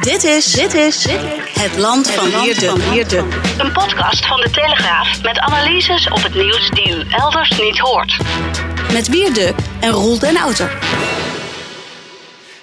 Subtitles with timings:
[0.00, 1.06] Dit is, dit is
[1.58, 2.30] het land van
[2.90, 3.24] Wierde.
[3.58, 8.16] Een podcast van de Telegraaf met analyses op het nieuws die u elders niet hoort.
[8.92, 10.78] Met Wierde en Roel den Outer.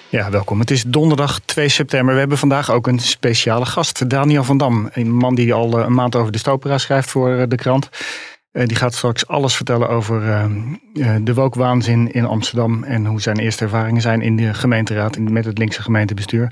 [0.10, 0.60] Ja, welkom.
[0.60, 2.14] Het is donderdag 2 september.
[2.14, 4.90] We hebben vandaag ook een speciale gast, Daniel van Dam.
[4.94, 7.90] Een man die al eh, een maand over de stopera schrijft voor eh, de krant.
[8.54, 10.49] Eh, die gaat straks alles vertellen over
[11.23, 15.57] de wookwaanzin in Amsterdam en hoe zijn eerste ervaringen zijn in de gemeenteraad met het
[15.57, 16.52] linkse gemeentebestuur.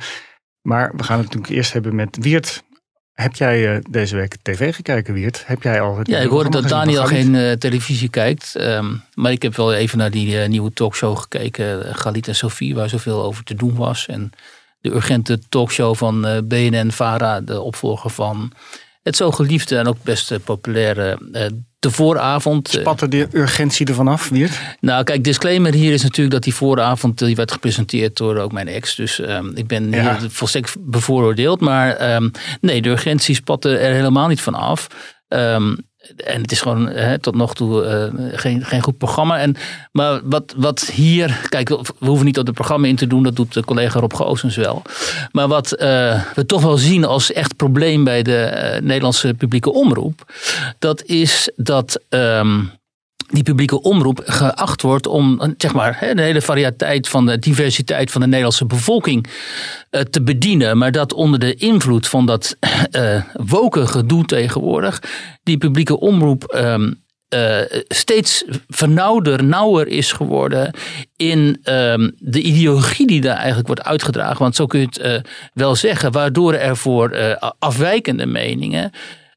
[0.61, 2.63] Maar we gaan het natuurlijk eerst hebben met Wiert.
[3.13, 5.43] Heb jij uh, deze week tv gekeken, Wiert?
[5.45, 8.55] Heb jij al het Ja, ik hoorde dat Daniel geen uh, televisie kijkt.
[8.61, 11.95] Um, maar ik heb wel even naar die uh, nieuwe talkshow gekeken.
[11.95, 14.07] Galit en Sophie, waar zoveel over te doen was.
[14.07, 14.31] En
[14.79, 18.51] de urgente talkshow van BNN-Vara, de opvolger van
[19.03, 21.17] het zo geliefde en ook best populaire
[21.81, 22.69] de vooravond.
[22.69, 24.59] Spatte de urgentie ervan af, Wiert?
[24.79, 28.67] Nou, kijk, disclaimer hier is natuurlijk dat die vooravond die werd gepresenteerd door ook mijn
[28.67, 28.95] ex.
[28.95, 30.17] Dus um, ik ben ja.
[30.19, 31.59] hier volstrekt bevooroordeeld.
[31.59, 34.87] Maar um, nee, de urgentie spatte er helemaal niet van af.
[35.27, 35.77] Um,
[36.17, 39.39] en het is gewoon hè, tot nog toe uh, geen, geen goed programma.
[39.39, 39.55] En,
[39.91, 43.35] maar wat, wat hier, kijk, we hoeven niet op het programma in te doen, dat
[43.35, 44.81] doet de collega Rob Goosens wel.
[45.31, 50.33] Maar wat uh, we toch wel zien als echt probleem bij de Nederlandse publieke omroep,
[50.79, 51.99] dat is dat.
[52.09, 52.79] Um,
[53.31, 58.21] die publieke omroep geacht wordt om zeg maar, de hele variëteit van de diversiteit van
[58.21, 59.27] de Nederlandse bevolking
[60.09, 60.77] te bedienen.
[60.77, 62.57] Maar dat onder de invloed van dat
[62.91, 65.03] uh, woken gedoe tegenwoordig,
[65.43, 67.03] die publieke omroep um,
[67.35, 67.57] uh,
[67.87, 70.73] steeds vernauwder, nauwer is geworden
[71.15, 74.39] in um, de ideologie die daar eigenlijk wordt uitgedragen.
[74.39, 78.91] Want zo kun je het wel zeggen, waardoor er voor afwijkende meningen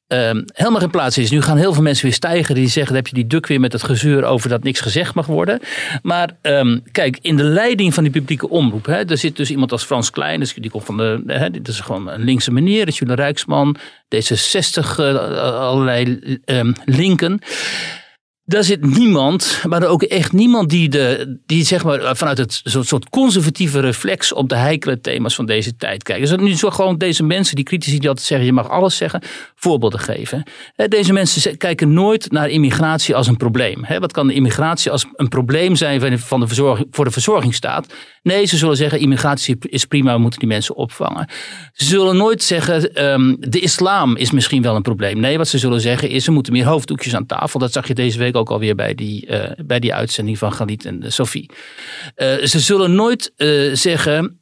[0.08, 1.30] Um, helemaal geen plaats is.
[1.30, 3.60] Nu gaan heel veel mensen weer stijgen die zeggen: dan heb je die duk weer
[3.60, 5.60] met het gezeur over dat niks gezegd mag worden.
[6.02, 9.72] Maar um, kijk, in de leiding van die publieke omroep, hè, daar zit dus iemand
[9.72, 12.84] als Frans Klein, dus die komt van de, hè, dit is gewoon een linkse meneer,
[12.84, 13.76] dat is Rijksman,
[14.16, 17.40] D66, uh, allerlei um, linken.
[18.46, 23.08] Daar zit niemand, maar ook echt niemand die, de, die zeg maar vanuit het soort
[23.08, 26.28] conservatieve reflex op de heikele thema's van deze tijd kijkt.
[26.28, 29.22] Dus nu zo gewoon deze mensen, die critici die altijd zeggen, je mag alles zeggen,
[29.54, 30.42] voorbeelden geven.
[30.88, 33.84] Deze mensen kijken nooit naar immigratie als een probleem.
[33.98, 37.86] Wat kan de immigratie als een probleem zijn van de verzorging, voor de verzorgingsstaat?
[38.22, 41.28] Nee, ze zullen zeggen, immigratie is prima, we moeten die mensen opvangen.
[41.72, 45.20] Ze zullen nooit zeggen, um, de islam is misschien wel een probleem.
[45.20, 47.58] Nee, wat ze zullen zeggen is, er moeten meer hoofddoekjes aan tafel.
[47.58, 50.84] Dat zag je deze week ook alweer bij die, uh, bij die uitzending van Galit
[50.84, 51.50] en Sophie.
[52.16, 53.32] Uh, ze zullen nooit
[53.72, 54.38] zeggen,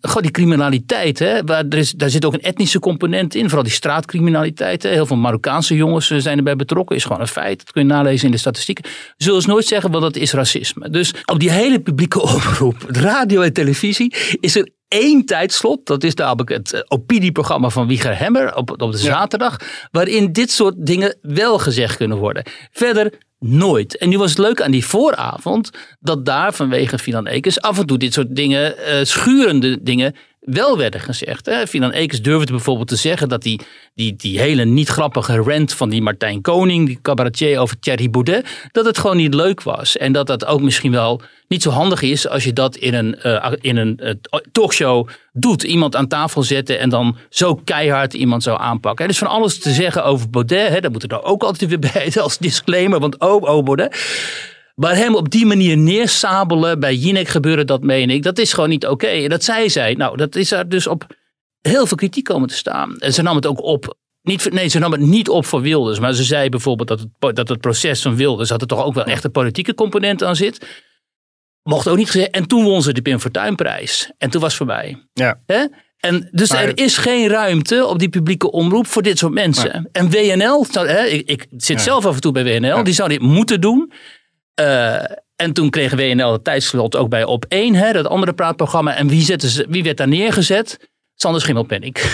[0.00, 3.44] goh, die criminaliteit, hè, waar er is, daar zit ook een etnische component in.
[3.44, 4.82] Vooral die straatcriminaliteit.
[4.82, 4.88] Hè.
[4.88, 6.96] Heel veel Marokkaanse jongens zijn erbij betrokken.
[6.96, 7.58] Is gewoon een feit.
[7.58, 8.84] Dat kun je nalezen in de statistieken.
[9.16, 10.90] Zullen ze nooit zeggen, wel dat is racisme.
[10.90, 15.86] Dus op die hele publieke oproep, radio en televisie, is er één tijdslot.
[15.86, 19.56] Dat is namelijk het opinieprogramma van Wieger Hemmer op, op de zaterdag.
[19.90, 22.44] Waarin dit soort dingen wel gezegd kunnen worden.
[22.70, 23.12] Verder
[23.44, 23.96] Nooit.
[23.96, 25.70] En nu was het leuk aan die vooravond
[26.00, 30.14] dat daar vanwege Finan Ekens af en toe dit soort dingen, uh, schurende dingen,
[30.44, 31.46] wel werden gezegd.
[31.46, 31.66] Hè.
[31.66, 33.60] Finan Ekens durfde bijvoorbeeld te zeggen dat die,
[33.94, 38.68] die, die hele niet grappige rant van die Martijn Koning, die cabaretier over Thierry Baudet,
[38.72, 39.96] dat het gewoon niet leuk was.
[39.96, 43.18] En dat dat ook misschien wel niet zo handig is als je dat in een,
[43.26, 45.62] uh, in een uh, talkshow doet.
[45.62, 49.04] Iemand aan tafel zetten en dan zo keihard iemand zo aanpakken.
[49.04, 50.68] Er is van alles te zeggen over Baudet.
[50.68, 50.80] Hè.
[50.80, 53.00] Dat moet er dan ook altijd weer bij als disclaimer.
[53.00, 53.96] Want oh, oh Baudet.
[54.74, 58.68] Maar hem op die manier neersabelen, bij Jinek gebeurde dat, meen ik, dat is gewoon
[58.68, 58.92] niet oké.
[58.92, 59.24] Okay.
[59.24, 59.94] En dat zei zij.
[59.94, 61.06] Nou, dat is er dus op
[61.60, 62.98] heel veel kritiek komen te staan.
[62.98, 63.96] En ze nam het ook op.
[64.22, 65.98] Niet, nee, ze nam het niet op voor Wilders.
[65.98, 68.94] Maar ze zei bijvoorbeeld dat het, dat het proces van Wilders, dat er toch ook
[68.94, 70.84] wel echt een politieke component aan zit.
[71.62, 72.30] Mocht ook niet gezegd.
[72.30, 74.10] En toen won ze de Pim Fortuynprijs.
[74.18, 75.06] En toen was het voorbij.
[75.12, 75.40] Ja.
[75.46, 75.64] Hè?
[76.02, 79.70] En dus maar, er is geen ruimte op die publieke omroep voor dit soort mensen.
[79.70, 81.82] Maar, en WNL, hè, ik, ik zit ja.
[81.82, 82.82] zelf af en toe bij WNL, ja.
[82.82, 83.92] die zou dit moeten doen.
[84.60, 85.02] Uh,
[85.36, 88.96] en toen kregen WNL het tijdslot ook bij Op 1, hè, dat andere praatprogramma.
[88.96, 90.90] En wie, ze, wie werd daar neergezet?
[91.14, 91.96] Sander Schimmelpenning.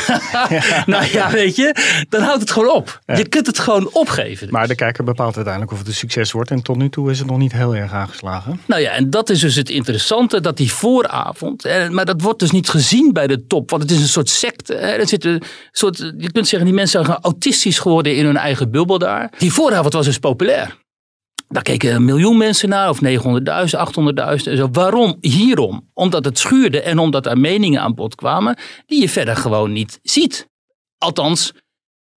[0.48, 0.82] Ja.
[0.86, 1.74] nou ja, weet je,
[2.08, 3.00] dan houdt het gewoon op.
[3.06, 3.16] Ja.
[3.16, 4.48] Je kunt het gewoon opgeven.
[4.50, 6.50] Maar de kijker bepaalt uiteindelijk of het een succes wordt.
[6.50, 8.60] En tot nu toe is het nog niet heel erg aangeslagen.
[8.66, 12.50] Nou ja, en dat is dus het interessante, dat die vooravond, maar dat wordt dus
[12.50, 13.70] niet gezien bij de top.
[13.70, 14.74] Want het is een soort secte.
[14.74, 15.42] Hè, zit een
[15.72, 19.32] soort, je kunt zeggen, die mensen zijn autistisch geworden in hun eigen bubbel daar.
[19.38, 20.76] Die vooravond was dus populair.
[21.48, 23.08] Daar keken een miljoen mensen naar, of 900.000,
[24.58, 24.70] 800.000.
[24.72, 25.16] Waarom?
[25.20, 25.90] Hierom.
[25.94, 28.56] Omdat het schuurde en omdat er meningen aan bod kwamen
[28.86, 30.48] die je verder gewoon niet ziet.
[30.98, 31.52] Althans,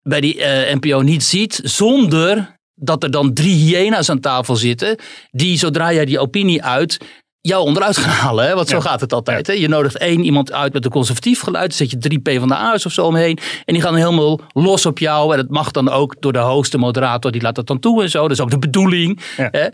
[0.01, 4.97] bij die uh, NPO niet ziet zonder dat er dan drie hyena's aan tafel zitten.
[5.31, 6.97] die zodra jij die opinie uit
[7.41, 8.45] jou onderuit gaan halen.
[8.45, 8.55] Hè?
[8.55, 9.47] Want zo gaat het altijd.
[9.47, 9.53] Hè?
[9.53, 11.67] Je nodigt één iemand uit met een conservatief geluid.
[11.67, 13.39] Dan zet je drie P van de A's of zo omheen.
[13.65, 15.31] En die gaan helemaal los op jou.
[15.31, 17.31] En dat mag dan ook door de host, de moderator.
[17.31, 18.21] Die laat dat dan toe en zo.
[18.21, 19.21] Dat is ook de bedoeling.
[19.35, 19.67] Hè?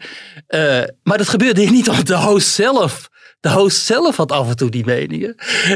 [0.47, 3.09] Uh, maar dat gebeurde hier niet omdat de host zelf...
[3.39, 5.35] De host zelf had af en toe die meningen.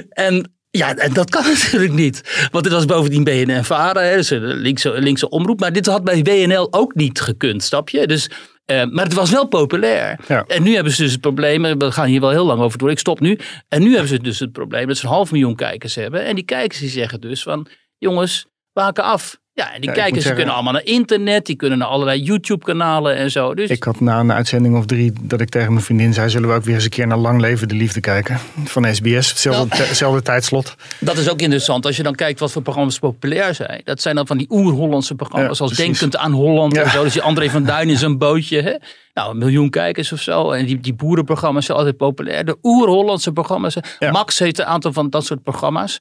[0.09, 2.47] En ja, en dat kan natuurlijk niet.
[2.51, 5.59] Want dit was bovendien BNN-Vara, dus een linkse, linkse omroep.
[5.59, 8.07] Maar dit had bij WNL ook niet gekund, snap je?
[8.07, 8.29] Dus
[8.71, 10.19] uh, maar het was wel populair.
[10.27, 10.43] Ja.
[10.47, 12.91] En nu hebben ze dus het probleem, we gaan hier wel heel lang over door,
[12.91, 13.39] ik stop nu.
[13.67, 16.25] En nu hebben ze dus het probleem dat ze een half miljoen kijkers hebben.
[16.25, 17.67] En die kijkers die zeggen dus van,
[17.97, 19.39] jongens, waken af.
[19.59, 23.53] Ja, en die kijkers kunnen allemaal naar internet, die kunnen naar allerlei YouTube-kanalen en zo.
[23.53, 23.69] Dus...
[23.69, 26.55] Ik had na een uitzending of drie dat ik tegen mijn vriendin zei: zullen we
[26.55, 28.39] ook weer eens een keer naar Lang Leven de Liefde kijken?
[28.65, 30.75] Van SBS, hetzelfde, nou, tijdslot.
[30.99, 31.85] Dat is ook interessant.
[31.85, 33.81] Als je dan kijkt wat voor programma's populair zijn.
[33.83, 37.03] Dat zijn dan van die oer-Hollandse programma's, zoals Denkend aan Holland en zo.
[37.03, 38.61] Dus die André van Duin is een bootje.
[38.61, 38.75] Hè?
[39.13, 40.51] Nou, een miljoen kijkers of zo.
[40.51, 42.45] En die, die boerenprogramma's zijn altijd populair.
[42.45, 43.75] De oer-Hollandse programma's.
[44.11, 45.99] Max heeft een aantal van dat soort programma's.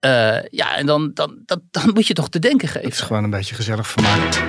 [0.00, 2.88] Uh, ja, en dan, dan, dat, dan moet je toch te denken geven.
[2.88, 4.42] Het is gewoon een beetje gezellig vermaak.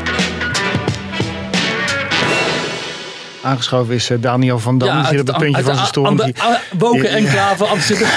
[3.41, 4.87] Aangeschoven is uh, Daniel van Dam.
[4.87, 6.17] Ja, die zit op het puntje van zijn stoel.
[6.77, 8.09] Woken enclave Amsterdam.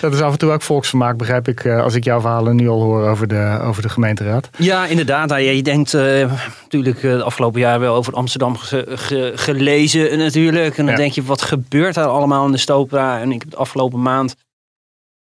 [0.00, 1.64] dat is af en toe ook volksvermaak, begrijp ik.
[1.64, 4.48] Uh, als ik jouw verhalen nu al hoor over de, over de gemeenteraad.
[4.56, 5.30] Ja, inderdaad.
[5.30, 8.56] Je denkt natuurlijk de afgelopen jaar wel over Amsterdam
[9.34, 10.78] gelezen natuurlijk.
[10.78, 13.20] En dan denk je, wat gebeurt daar allemaal in de Stopra?
[13.20, 14.34] En ik heb de afgelopen maand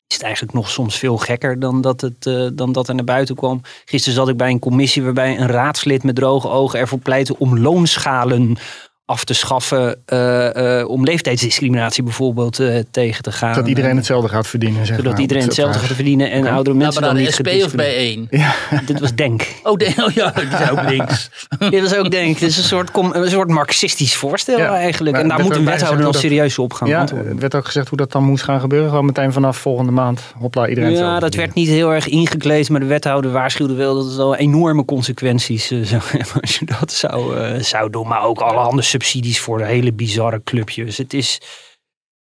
[0.08, 3.04] is het eigenlijk nog soms veel gekker dan dat, het, uh, dan dat er naar
[3.04, 3.60] buiten kwam.
[3.84, 7.58] Gisteren zat ik bij een commissie waarbij een raadslid met droge ogen ervoor pleitte om
[7.58, 8.56] loonschalen
[9.08, 13.54] af te schaffen uh, uh, om leeftijdsdiscriminatie bijvoorbeeld uh, tegen te gaan.
[13.54, 14.86] Dat iedereen hetzelfde gaat verdienen.
[14.86, 17.66] Zeg Zodat iedereen hetzelfde gaat verdienen en oudere mensen nou, maar dan, dan niet SP
[17.66, 18.54] of bij Ja.
[18.86, 19.48] Dit was Denk.
[19.62, 21.30] Oh, denk, oh ja, dit is ook links.
[21.70, 22.34] Dit was ook Denk.
[22.38, 24.74] Het is een soort, een soort marxistisch voorstel ja.
[24.74, 25.16] eigenlijk.
[25.16, 27.32] en daar moet een wethouder dan serieus op gaan ja, antwoorden.
[27.32, 28.88] Er werd ook gezegd hoe dat dan moest gaan gebeuren.
[28.88, 30.20] Gewoon meteen vanaf volgende maand.
[30.38, 32.68] Hopla, iedereen Ja, dat werd niet heel erg ingekleed.
[32.70, 36.92] Maar de wethouder waarschuwde wel dat het wel enorme consequenties zou hebben als je dat
[36.92, 38.08] zou, zou doen.
[38.08, 40.96] Maar ook allerhande subsidies voor de hele bizarre clubjes.
[40.96, 41.40] Het is,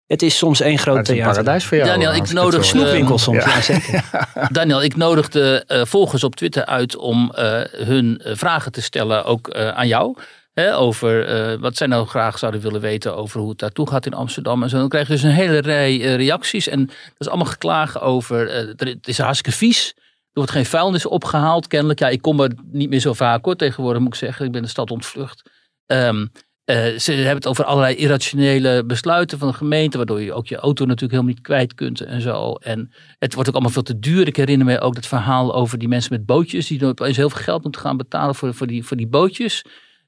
[0.06, 1.26] het is soms één groot theater.
[1.26, 1.90] Een paradijs voor jou.
[1.90, 3.44] Daniel, ik nodig snoepwinkels soms.
[3.44, 3.62] Ja.
[3.62, 4.04] zeker.
[4.52, 9.56] Daniel, ik nodigde uh, volgers op Twitter uit om uh, hun vragen te stellen, ook
[9.56, 10.18] uh, aan jou.
[10.54, 14.14] Hè, over wat zij nou graag zouden willen weten over hoe het daartoe gaat in
[14.14, 14.64] Amsterdam.
[14.64, 14.78] En zo.
[14.78, 16.68] Dan krijg je dus een hele rij reacties.
[16.68, 18.52] En dat is allemaal geklagen over.
[18.78, 19.94] het is hartstikke vies.
[19.96, 20.04] Er
[20.34, 22.00] wordt geen vuilnis opgehaald, kennelijk.
[22.00, 24.46] Ja, ik kom er niet meer zo vaak hoor, tegenwoordig moet ik zeggen.
[24.46, 25.50] Ik ben de stad ontvlucht.
[25.86, 26.32] Um,
[26.72, 30.56] uh, ze hebben het over allerlei irrationele besluiten van de gemeente, waardoor je ook je
[30.56, 32.54] auto natuurlijk helemaal niet kwijt kunt en zo.
[32.54, 34.28] En het wordt ook allemaal veel te duur.
[34.28, 37.42] Ik herinner me ook dat verhaal over die mensen met bootjes, die opeens heel veel
[37.42, 39.66] geld moeten gaan betalen voor, voor, die, voor die bootjes.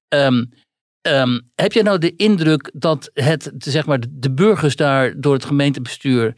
[0.07, 0.49] Um,
[1.07, 5.45] um, heb jij nou de indruk dat het, zeg maar, de burgers daar door het
[5.45, 6.33] gemeentebestuur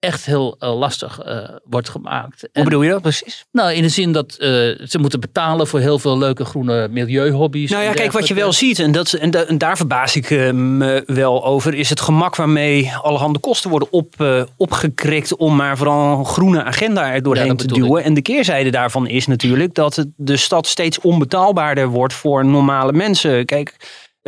[0.00, 2.40] echt heel uh, lastig uh, wordt gemaakt.
[2.40, 3.46] Hoe en, bedoel je dat precies?
[3.52, 4.48] Nou, in de zin dat uh,
[4.86, 7.70] ze moeten betalen voor heel veel leuke groene milieuhobby's.
[7.70, 10.30] Nou ja, kijk, wat je wel ziet, en, dat, en, da, en daar verbaas ik
[10.52, 14.14] me wel over, is het gemak waarmee allerhande kosten worden op,
[14.56, 18.00] opgekrikt om maar vooral een groene agenda er doorheen ja, te duwen.
[18.00, 18.06] Ik.
[18.06, 22.92] En de keerzijde daarvan is natuurlijk dat het, de stad steeds onbetaalbaarder wordt voor normale
[22.92, 23.44] mensen.
[23.44, 23.74] Kijk,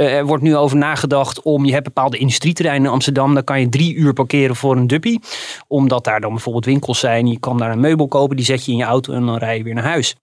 [0.04, 3.68] er wordt nu over nagedacht om, je hebt bepaalde industrieterreinen in Amsterdam, daar kan je
[3.68, 5.20] drie uur parkeren voor een duppie.
[5.68, 8.72] Omdat daar dan bijvoorbeeld winkels zijn, je kan daar een meubel kopen, die zet je
[8.72, 10.16] in je auto en dan rij je weer naar huis.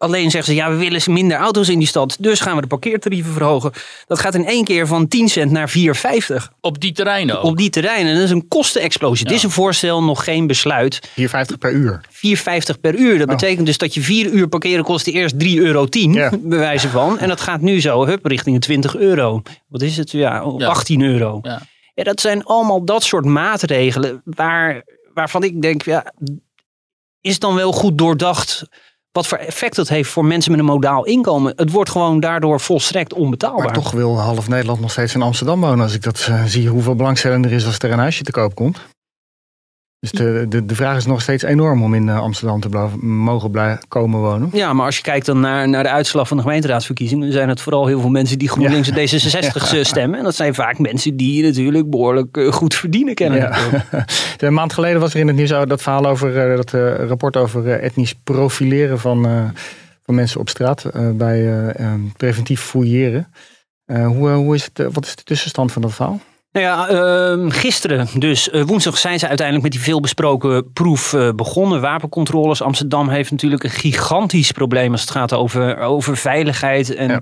[0.00, 2.66] Alleen zeggen ze, ja, we willen minder auto's in die stad, dus gaan we de
[2.66, 3.72] parkeertarieven verhogen.
[4.06, 6.36] Dat gaat in één keer van 10 cent naar 4,50.
[6.60, 7.44] Op die terreinen ook?
[7.44, 8.14] Op die terreinen.
[8.14, 9.24] Dat is een kostenexplosie.
[9.24, 9.30] Ja.
[9.30, 11.08] Dit is een voorstel, nog geen besluit.
[11.08, 11.26] 4,50
[11.58, 12.00] per uur?
[12.10, 13.18] 4,50 per uur.
[13.18, 13.34] Dat oh.
[13.34, 16.30] betekent dus dat je 4 uur parkeren kostte eerst 3,10 euro, ja.
[16.42, 17.18] bij wijze van.
[17.18, 19.42] En dat gaat nu zo, hup, richting 20 euro.
[19.68, 20.10] Wat is het?
[20.10, 21.38] Ja, 18 euro.
[21.42, 21.62] Ja.
[21.94, 24.82] ja, dat zijn allemaal dat soort maatregelen waar,
[25.14, 26.12] waarvan ik denk, ja,
[27.20, 28.68] is dan wel goed doordacht
[29.12, 31.52] wat voor effect dat heeft voor mensen met een modaal inkomen.
[31.56, 33.64] Het wordt gewoon daardoor volstrekt onbetaalbaar.
[33.64, 35.80] Maar toch wil half Nederland nog steeds in Amsterdam wonen.
[35.80, 38.54] Als ik dat uh, zie, hoeveel belangstelling er is als er een huisje te koop
[38.54, 38.80] komt.
[40.00, 43.06] Dus de, de, de vraag is nog steeds enorm om in eh, Amsterdam te blijven,
[43.06, 44.48] mogen blijven komen wonen.
[44.52, 47.48] Ja, maar als je kijkt dan naar, naar de uitslag van de gemeenteraadsverkiezingen, dan zijn
[47.48, 50.18] het vooral heel veel mensen die GroenLinks en D66 stemmen.
[50.18, 53.38] En dat zijn vaak mensen die natuurlijk behoorlijk uh, goed verdienen kennen.
[53.38, 53.58] Ja.
[54.38, 56.70] een maand geleden was er in het nieuws dat verhaal over dat
[57.08, 59.52] rapport over etnisch profileren van,
[60.02, 61.74] van mensen op straat bij
[62.16, 63.32] preventief fouilleren.
[63.86, 66.20] hoe, hoe is het, wat is de tussenstand van dat verhaal?
[66.52, 66.90] Nou ja,
[67.36, 71.80] uh, gisteren, dus uh, woensdag, zijn ze uiteindelijk met die veelbesproken proef uh, begonnen.
[71.80, 72.62] Wapencontroles.
[72.62, 76.94] Amsterdam heeft natuurlijk een gigantisch probleem als het gaat over, over veiligheid.
[76.94, 77.20] En, ja.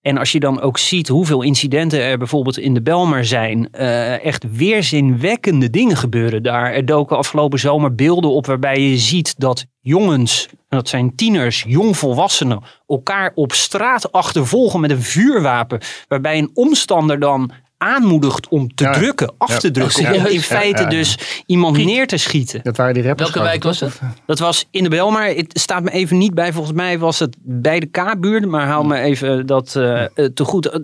[0.00, 3.68] en als je dan ook ziet hoeveel incidenten er bijvoorbeeld in de Belmer zijn.
[3.72, 6.72] Uh, echt weerzinwekkende dingen gebeuren daar.
[6.72, 12.62] Er doken afgelopen zomer beelden op waarbij je ziet dat jongens, dat zijn tieners, jongvolwassenen,
[12.86, 15.80] elkaar op straat achtervolgen met een vuurwapen.
[16.08, 20.14] Waarbij een omstander dan aanmoedigt om te drukken, af te drukken.
[20.14, 22.60] Om in feite dus iemand neer te schieten.
[22.62, 23.30] Dat waren die rappers.
[23.30, 24.00] Welke wijk was het?
[24.26, 25.26] Dat was in de Belmar.
[25.26, 26.52] Het staat me even niet bij.
[26.52, 28.46] Volgens mij was het bij de K-buurt.
[28.46, 30.04] Maar haal me even dat uh,
[30.34, 30.80] te goed.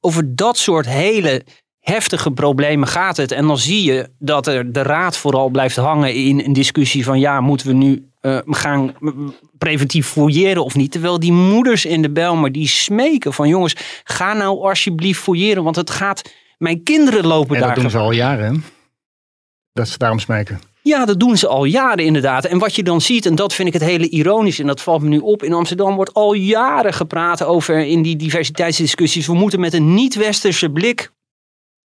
[0.00, 1.42] Over dat soort hele
[1.80, 3.32] heftige problemen gaat het.
[3.32, 7.20] En dan zie je dat er de raad vooral blijft hangen in een discussie van
[7.20, 8.94] ja, moeten we nu uh, gaan
[9.58, 10.92] preventief fouilleren of niet.
[10.92, 15.76] Terwijl die moeders in de Belmer die smeken van jongens, ga nou alsjeblieft fouilleren, want
[15.76, 17.74] het gaat, mijn kinderen lopen en daar.
[17.74, 18.60] dat doen ze al jaren, hè?
[19.72, 20.60] Dat ze daarom smeken.
[20.82, 22.44] Ja, dat doen ze al jaren inderdaad.
[22.44, 25.02] En wat je dan ziet, en dat vind ik het hele ironisch, en dat valt
[25.02, 25.42] me nu op.
[25.42, 29.26] In Amsterdam wordt al jaren gepraat over in die diversiteitsdiscussies.
[29.26, 31.12] We moeten met een niet-westerse blik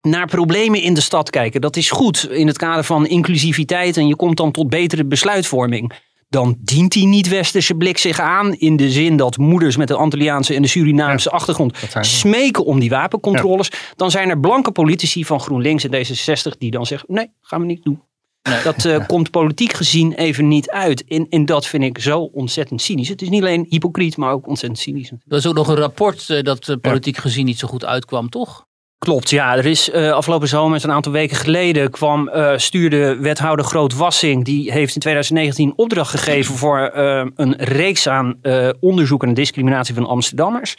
[0.00, 1.60] naar problemen in de stad kijken.
[1.60, 5.92] Dat is goed in het kader van inclusiviteit en je komt dan tot betere besluitvorming
[6.28, 8.54] dan dient die niet-westerse blik zich aan.
[8.54, 12.90] In de zin dat moeders met de Antilliaanse en de Surinaamse achtergrond smeken om die
[12.90, 13.70] wapencontroles.
[13.96, 17.66] Dan zijn er blanke politici van GroenLinks en D66 die dan zeggen: nee, gaan we
[17.66, 18.02] niet doen.
[18.42, 18.62] Nee.
[18.62, 21.04] Dat uh, komt politiek gezien even niet uit.
[21.04, 23.08] En, en dat vind ik zo ontzettend cynisch.
[23.08, 25.10] Het is niet alleen hypocriet, maar ook ontzettend cynisch.
[25.10, 28.30] Er is ook nog een rapport uh, dat uh, politiek gezien niet zo goed uitkwam,
[28.30, 28.65] toch?
[28.98, 29.56] Klopt, ja.
[29.56, 34.44] Er is uh, afgelopen zomer, een aantal weken geleden, kwam, uh, stuurde wethouder Groot Wassing.
[34.44, 38.40] Die heeft in 2019 opdracht gegeven voor uh, een reeks aan
[38.80, 40.76] onderzoek en discriminatie van Amsterdammers.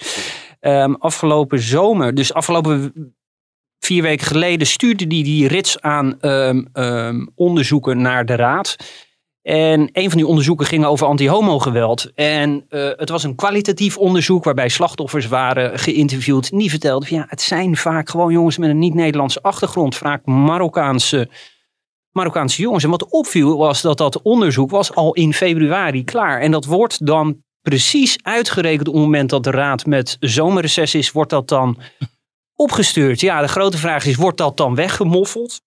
[0.61, 2.93] Um, afgelopen zomer, dus afgelopen
[3.79, 8.75] vier weken geleden, stuurde hij die, die rits aan um, um, onderzoeken naar de raad.
[9.47, 12.11] En een van die onderzoeken ging over anti-homo-geweld.
[12.15, 16.49] En uh, het was een kwalitatief onderzoek waarbij slachtoffers waren geïnterviewd.
[16.49, 19.95] Die vertelden van ja, het zijn vaak gewoon jongens met een niet-Nederlandse achtergrond.
[19.95, 21.29] Vaak Marokkaanse,
[22.11, 22.83] Marokkaanse jongens.
[22.83, 26.41] En wat opviel was dat dat onderzoek was al in februari klaar.
[26.41, 31.11] En dat wordt dan precies uitgerekend op het moment dat de raad met zomerreces is,
[31.11, 31.79] wordt dat dan
[32.55, 33.19] opgestuurd.
[33.19, 35.61] Ja, de grote vraag is, wordt dat dan weggemoffeld?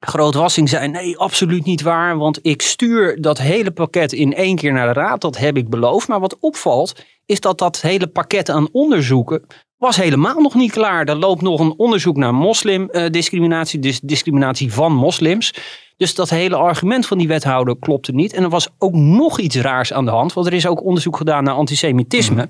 [0.00, 4.72] Grootwassing zei nee, absoluut niet waar, want ik stuur dat hele pakket in één keer
[4.72, 6.08] naar de raad, dat heb ik beloofd.
[6.08, 11.08] Maar wat opvalt is dat dat hele pakket aan onderzoeken was helemaal nog niet klaar.
[11.08, 15.54] Er loopt nog een onderzoek naar moslimdiscriminatie, dus discriminatie van moslims.
[15.96, 18.32] Dus dat hele argument van die wethouder klopte niet.
[18.32, 21.16] En er was ook nog iets raars aan de hand, want er is ook onderzoek
[21.16, 22.48] gedaan naar antisemitisme.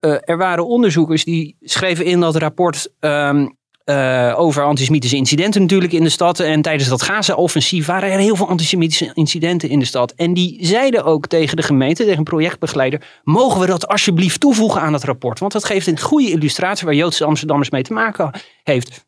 [0.00, 3.56] Uh, er waren onderzoekers die schreven in dat rapport um,
[3.90, 6.40] uh, over antisemitische incidenten natuurlijk in de stad.
[6.40, 10.12] En tijdens dat Gaza-offensief waren er heel veel antisemitische incidenten in de stad.
[10.12, 13.20] En die zeiden ook tegen de gemeente, tegen een projectbegeleider...
[13.24, 15.38] mogen we dat alsjeblieft toevoegen aan het rapport?
[15.38, 18.30] Want dat geeft een goede illustratie waar Joodse Amsterdammers mee te maken
[18.62, 19.06] heeft.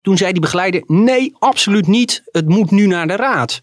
[0.00, 2.22] Toen zei die begeleider, nee, absoluut niet.
[2.24, 3.60] Het moet nu naar de raad.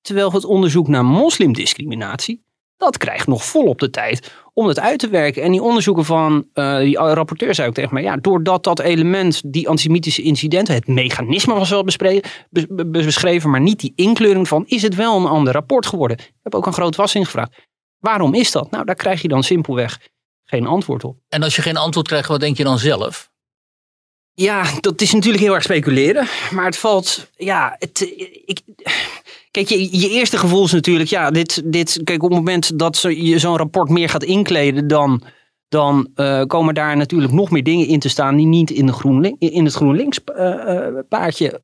[0.00, 2.46] Terwijl het onderzoek naar moslimdiscriminatie
[2.78, 5.42] dat krijgt nog volop de tijd om het uit te werken.
[5.42, 9.42] En die onderzoeken van uh, die rapporteur zei ook tegen mij, ja, doordat dat element,
[9.44, 11.84] die antisemitische incidenten, het mechanisme was wel
[12.86, 16.18] beschreven, maar niet die inkleuring van, is het wel een ander rapport geworden?
[16.18, 17.66] Ik heb ook een groot wassing gevraagd.
[17.98, 18.70] Waarom is dat?
[18.70, 19.98] Nou, daar krijg je dan simpelweg
[20.44, 21.16] geen antwoord op.
[21.28, 23.30] En als je geen antwoord krijgt, wat denk je dan zelf?
[24.34, 26.26] Ja, dat is natuurlijk heel erg speculeren.
[26.50, 28.00] Maar het valt, ja, het,
[28.44, 28.60] ik,
[29.58, 33.00] Kijk, je, je eerste gevoel is natuurlijk, ja, dit, dit, kijk, op het moment dat
[33.00, 35.22] je zo'n rapport meer gaat inkleden, dan,
[35.68, 38.92] dan uh, komen daar natuurlijk nog meer dingen in te staan die niet in, de
[38.92, 41.62] GroenLink, in het GroenLinks uh, uh, paardje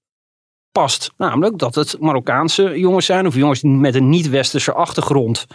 [0.73, 1.13] past.
[1.17, 5.47] Namelijk dat het Marokkaanse jongens zijn of jongens met een niet-westerse achtergrond.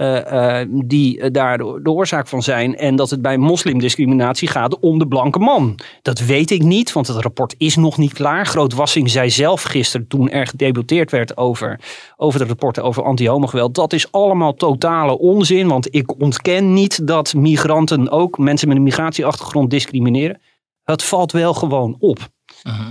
[0.00, 2.76] Uh, uh, die daar de, oorzaak van zijn.
[2.76, 5.78] En dat het bij moslimdiscriminatie gaat om de blanke man.
[6.02, 8.46] Dat weet ik niet, want het rapport is nog niet klaar.
[8.46, 11.80] Groot Wassing zei zelf gisteren, toen er gedebatteerd werd over,
[12.16, 13.74] over de rapporten over anti-homogeweld.
[13.74, 18.82] Dat is allemaal totale onzin, want ik ontken niet dat migranten ook mensen met een
[18.82, 20.40] migratieachtergrond discrimineren.
[20.84, 22.18] Het valt wel gewoon op.
[22.62, 22.88] Uh -huh.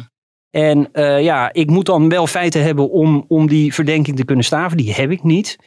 [0.50, 4.46] En uh, ja, ik moet dan wel feiten hebben om, om die verdenking te kunnen
[4.46, 4.78] staven.
[4.78, 5.58] Die heb ik niet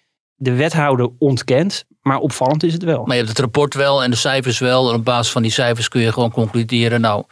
[0.43, 3.05] de wethouder ontkent, maar opvallend is het wel.
[3.05, 4.89] Maar je hebt het rapport wel en de cijfers wel.
[4.89, 7.25] En op basis van die cijfers kun je gewoon concluderen, nou,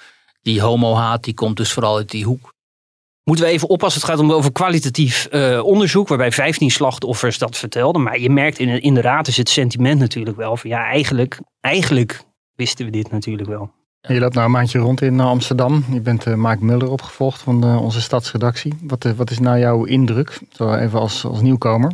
[0.43, 2.55] die homo-haat die komt dus vooral uit die hoek.
[3.25, 7.57] Moeten we even oppassen, het gaat om over kwalitatief uh, onderzoek, waarbij 15 slachtoffers dat
[7.57, 8.03] vertelden.
[8.03, 11.39] Maar je merkt in, in de raad is het sentiment natuurlijk wel van ja, eigenlijk,
[11.61, 12.23] eigenlijk
[12.55, 13.71] wisten we dit natuurlijk wel.
[14.01, 15.85] Je loopt nou een maandje rond in Amsterdam.
[15.93, 18.75] Je bent uh, Mark Muller opgevolgd van onze stadsredactie.
[18.83, 21.93] Wat, wat is nou jouw indruk, zo even als, als nieuwkomer?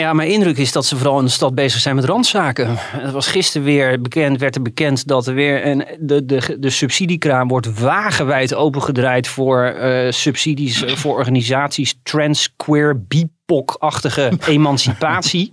[0.00, 2.76] Ja, mijn indruk is dat ze vooral in de stad bezig zijn met randzaken.
[2.78, 6.70] Het was gisteren weer bekend, werd er bekend dat er weer een, de, de, de
[6.70, 15.50] subsidiekraan wordt wagenwijd opengedraaid voor uh, subsidies voor organisaties trans, queer, BIPOC-achtige emancipatie.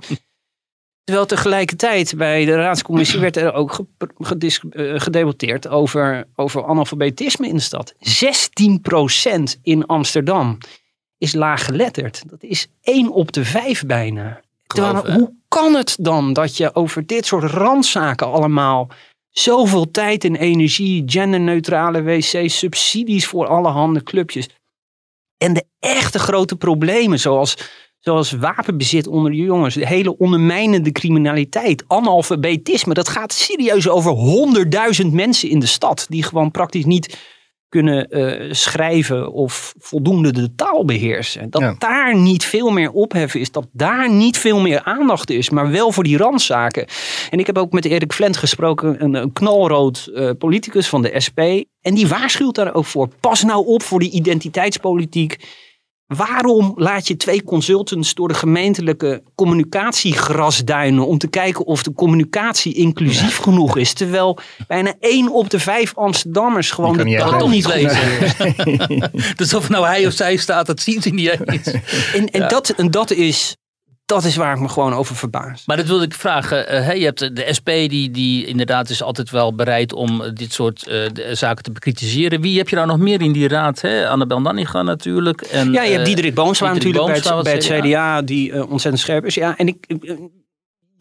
[1.03, 7.61] Terwijl tegelijkertijd bij de raadscommissie werd er ook eh, gedebatteerd over, over analfabetisme in de
[7.61, 7.93] stad.
[7.93, 10.57] 16% in Amsterdam
[11.21, 12.23] is laaggeletterd.
[12.29, 14.41] Dat is één op de vijf bijna.
[15.13, 18.89] Hoe kan het dan dat je over dit soort randzaken allemaal
[19.29, 24.49] zoveel tijd en energie, genderneutrale wc's, subsidies voor allerhande clubjes.
[25.37, 27.57] En de echte grote problemen, zoals,
[27.99, 35.13] zoals wapenbezit onder de jongens, de hele ondermijnende criminaliteit, analfabetisme, dat gaat serieus over honderdduizend
[35.13, 37.17] mensen in de stad die gewoon praktisch niet
[37.71, 41.49] kunnen uh, schrijven of voldoende de taal beheersen.
[41.49, 45.71] Dat daar niet veel meer opheffen is, dat daar niet veel meer aandacht is, maar
[45.71, 46.85] wel voor die randzaken.
[47.29, 51.19] En ik heb ook met Erik Flent gesproken, een, een knalrood uh, politicus van de
[51.25, 51.39] SP.
[51.81, 53.09] En die waarschuwt daar ook voor.
[53.19, 55.37] Pas nou op voor die identiteitspolitiek
[56.15, 61.93] Waarom laat je twee consultants door de gemeentelijke communicatie grasduinen om te kijken of de
[61.93, 63.93] communicatie inclusief genoeg is?
[63.93, 64.37] Terwijl
[64.67, 67.99] bijna één op de vijf Amsterdammers gewoon de taal niet lezen.
[69.35, 71.67] dus of nou hij of zij staat, dat zien ze niet eens.
[72.13, 73.55] En, en, dat, en dat is
[74.13, 75.63] dat is waar ik me gewoon over verbaas.
[75.65, 76.73] Maar dat wilde ik vragen.
[76.73, 80.87] Uh, je hebt de SP die, die inderdaad is altijd wel bereid om dit soort
[80.89, 82.41] uh, zaken te bekritiseren.
[82.41, 83.81] Wie heb je nou nog meer in die raad?
[83.81, 84.07] Hè?
[84.09, 85.41] Annabel Nanninga natuurlijk.
[85.41, 88.67] En, ja, je hebt eh, Diederik Boomsma natuurlijk Boomsma bij het, bij het CDA, die
[88.67, 89.35] ontzettend scherp is.
[89.35, 89.85] Ja, en ik,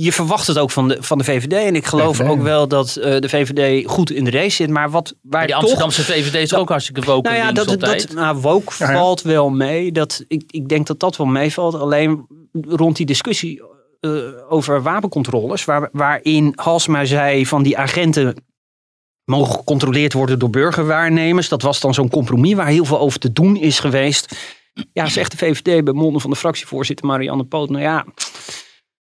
[0.03, 1.53] je verwacht het ook van de, van de VVD.
[1.53, 4.71] En ik geloof ook wel dat uh, de VVD goed in de race zit.
[4.71, 7.29] Maar wat waar de Amsterdamse VVD is ook hartstikke woke.
[7.29, 9.93] Nou ja, dat, dat, nou, woke valt wel mee.
[9.93, 11.75] Dat, ik, ik denk dat dat wel meevalt.
[11.75, 13.63] Alleen rond die discussie
[14.01, 15.65] uh, over wapencontroles.
[15.65, 18.35] Waar, waarin Halsma zei van die agenten
[19.25, 21.49] mogen gecontroleerd worden door burgerwaarnemers.
[21.49, 24.37] Dat was dan zo'n compromis waar heel veel over te doen is geweest.
[24.93, 27.71] Ja, zegt de VVD bij monden van de fractievoorzitter Marianne Poot.
[27.71, 28.05] Nou ja,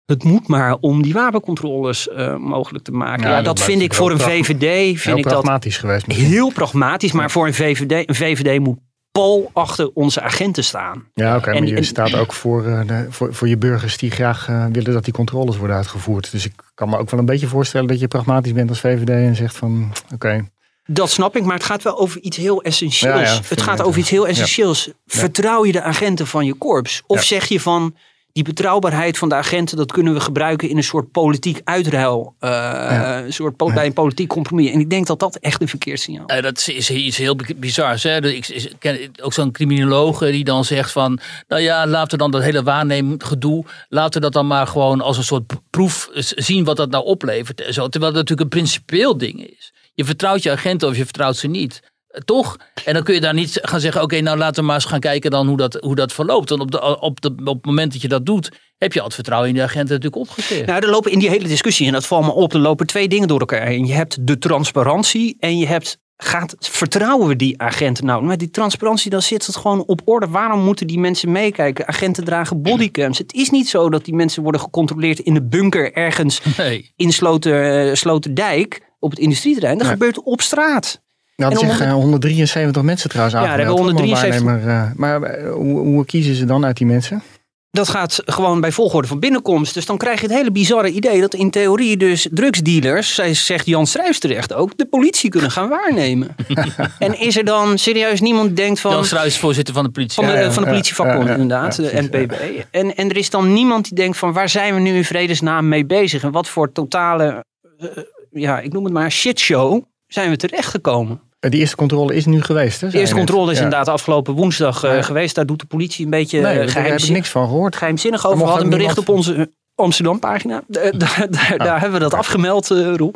[0.10, 3.30] het moet maar om die wapencontroles uh, mogelijk te maken.
[3.30, 6.06] Ja, dat, vind ik voor een VVD vind ik pragmatisch dat geweest.
[6.06, 8.78] Heel pragmatisch, maar voor een VVD, een VVD moet
[9.12, 11.04] pal achter onze agenten staan.
[11.13, 14.48] Ja, oké, maar je staat ook voor, uh, de, voor, voor je burgers die graag
[14.48, 16.32] uh, willen dat die controles worden uitgevoerd.
[16.32, 19.10] Dus ik kan me ook wel een beetje voorstellen dat je pragmatisch bent als VVD
[19.10, 20.48] en zegt van oké.
[20.86, 23.19] Dat snap ik, maar het gaat wel over iets heel essentieels.
[23.19, 24.91] Ja, ja, het gaat over iets heel essentieels.
[25.06, 27.04] Vertrouw je de agenten van je korps?
[27.08, 27.95] Of zeg je van,
[28.39, 32.36] die betrouwbaarheid van de agenten, dat kunnen we gebruiken in een soort politiek uitruil.
[32.41, 34.71] Uh, een soort bij een politiek compromis.
[34.71, 36.36] En ik denk dat dat echt een verkeerssignaal is.
[36.36, 38.04] Uh, dat is iets heel bizars.
[38.04, 38.28] Hè?
[38.28, 42.41] Ik ken ook zo'n criminoloog die dan zegt van, nou ja, laten we dan dat
[42.41, 46.89] hele waarnemgedoe, laten we dat dan maar gewoon als een soort proef zien wat dat
[46.89, 47.63] nou oplevert.
[47.69, 49.73] Zo, terwijl dat natuurlijk een principieel ding is.
[49.93, 51.82] Je vertrouwt je agenten of je vertrouwt ze niet.
[52.26, 52.58] Toch?
[52.86, 55.00] En dan kun je daar niet gaan zeggen: oké, nou laten we maar eens gaan
[55.00, 56.50] kijken dan hoe dat, hoe dat verloopt.
[56.50, 59.06] Want op, de, op, de, op het moment dat je dat doet, heb je al
[59.06, 60.65] het vertrouwen in de agenten natuurlijk opgegeven.
[60.65, 63.08] Nou, er lopen in die hele discussie, en dat valt me op, er lopen twee
[63.08, 63.86] dingen door elkaar heen.
[63.86, 65.98] Je hebt de transparantie en je hebt.
[66.22, 68.24] Gaat, vertrouwen we die agenten nou?
[68.24, 70.28] Maar die transparantie, dan zit het gewoon op orde.
[70.28, 71.88] Waarom moeten die mensen meekijken?
[71.88, 73.17] Agenten dragen bodycams.
[73.17, 76.93] Het is niet zo dat die mensen worden gecontroleerd in de bunker ergens nee.
[76.95, 79.78] in Sloter, uh, Sloterdijk op het industrieterrein.
[79.78, 81.02] Dat gebeurt op straat.
[81.39, 83.43] Nou, dat zeggen 173 mensen trouwens aan.
[83.43, 84.65] Ja, hebben 173.
[84.65, 87.23] Uh, maar eh, hoe, hoe kiezen ze dan uit die mensen?
[87.71, 89.73] Dat gaat gewoon bij volgorde van binnenkomst.
[89.73, 93.65] Dus dan krijg je het hele bizarre idee dat in theorie dus drugsdealers, zij zegt
[93.65, 96.36] Jan Struijs terecht ook, de politie kunnen gaan waarnemen.
[96.99, 98.91] en is er dan serieus niemand die denkt van...
[98.91, 100.23] Jan Struijs, voorzitter van de politie.
[100.23, 102.34] Van de, van de politievakbond inderdaad, de NPB.
[102.71, 105.67] En, en er is dan niemand die denkt van waar zijn we nu in vredesnaam
[105.67, 106.23] mee bezig?
[106.23, 107.43] En wat voor totale,
[107.80, 107.89] uh,
[108.32, 111.21] ja ik noem het maar shitshow zijn we terechtgekomen.
[111.39, 112.82] De eerste controle is nu geweest.
[112.82, 115.36] Hè, de eerste controle is inderdaad afgelopen woensdag uh, geweest.
[115.36, 116.84] Daar doet de politie een beetje nee, geheimzinnig.
[116.84, 117.75] Daar heb ik niks van gehoord.
[117.75, 118.39] Geheimzinnig over.
[118.39, 120.62] We hadden een bericht op onze Amsterdam-pagina.
[120.68, 123.13] Daar, daar, daar, hebben we dat afgemeld, uh, Roel.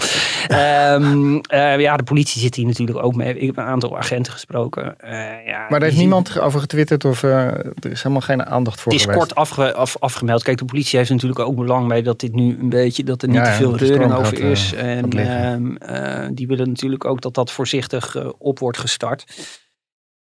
[0.51, 3.37] Um, uh, ja, de politie zit hier natuurlijk ook mee.
[3.37, 4.95] Ik heb een aantal agenten gesproken.
[5.03, 5.11] Uh,
[5.45, 9.01] ja, maar daar heeft niemand over getwitterd of er is helemaal geen aandacht voor Het
[9.01, 10.43] is kort afge, af, afgemeld.
[10.43, 13.27] Kijk, de politie heeft natuurlijk ook belang bij dat dit nu een beetje, dat er
[13.27, 14.73] niet te veel reuring over is.
[14.73, 15.09] en
[15.79, 19.25] ehm, die willen natuurlijk ook dat dat voorzichtig op wordt gestart.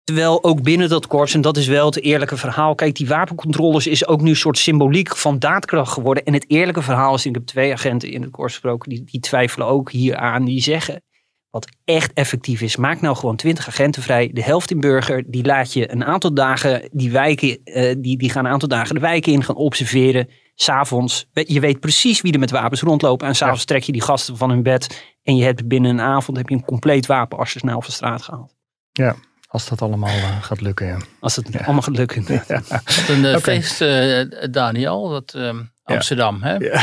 [0.05, 2.75] Terwijl ook binnen dat korps, en dat is wel het eerlijke verhaal.
[2.75, 6.23] Kijk, die wapencontroles is ook nu een soort symboliek van daadkracht geworden.
[6.23, 9.19] En het eerlijke verhaal is, ik heb twee agenten in het korps gesproken, die, die
[9.19, 10.45] twijfelen ook hier aan.
[10.45, 11.03] Die zeggen,
[11.49, 12.75] wat echt effectief is.
[12.75, 15.23] Maak nou gewoon 20 agenten vrij, de helft in burger.
[15.27, 18.95] Die laat je een aantal dagen, die, wijken, uh, die, die gaan een aantal dagen
[18.95, 20.29] de wijken in gaan observeren.
[20.55, 23.27] S'avonds, je weet precies wie er met wapens rondlopen.
[23.27, 23.65] En s'avonds ja.
[23.65, 25.15] trek je die gasten van hun bed.
[25.23, 28.55] En je hebt binnen een avond heb je een compleet wapenarsenaal van straat gehaald.
[28.91, 29.15] Ja,
[29.55, 30.87] als dat allemaal uh, gaat lukken.
[30.87, 30.97] Ja.
[31.19, 32.25] Als het allemaal gaat lukken.
[32.27, 32.61] Ja.
[33.07, 33.61] Een uh, okay.
[33.61, 35.09] feest, uh, Daniel.
[35.09, 36.53] Dat, ehm, Amsterdam, hè?
[36.53, 36.81] Ja.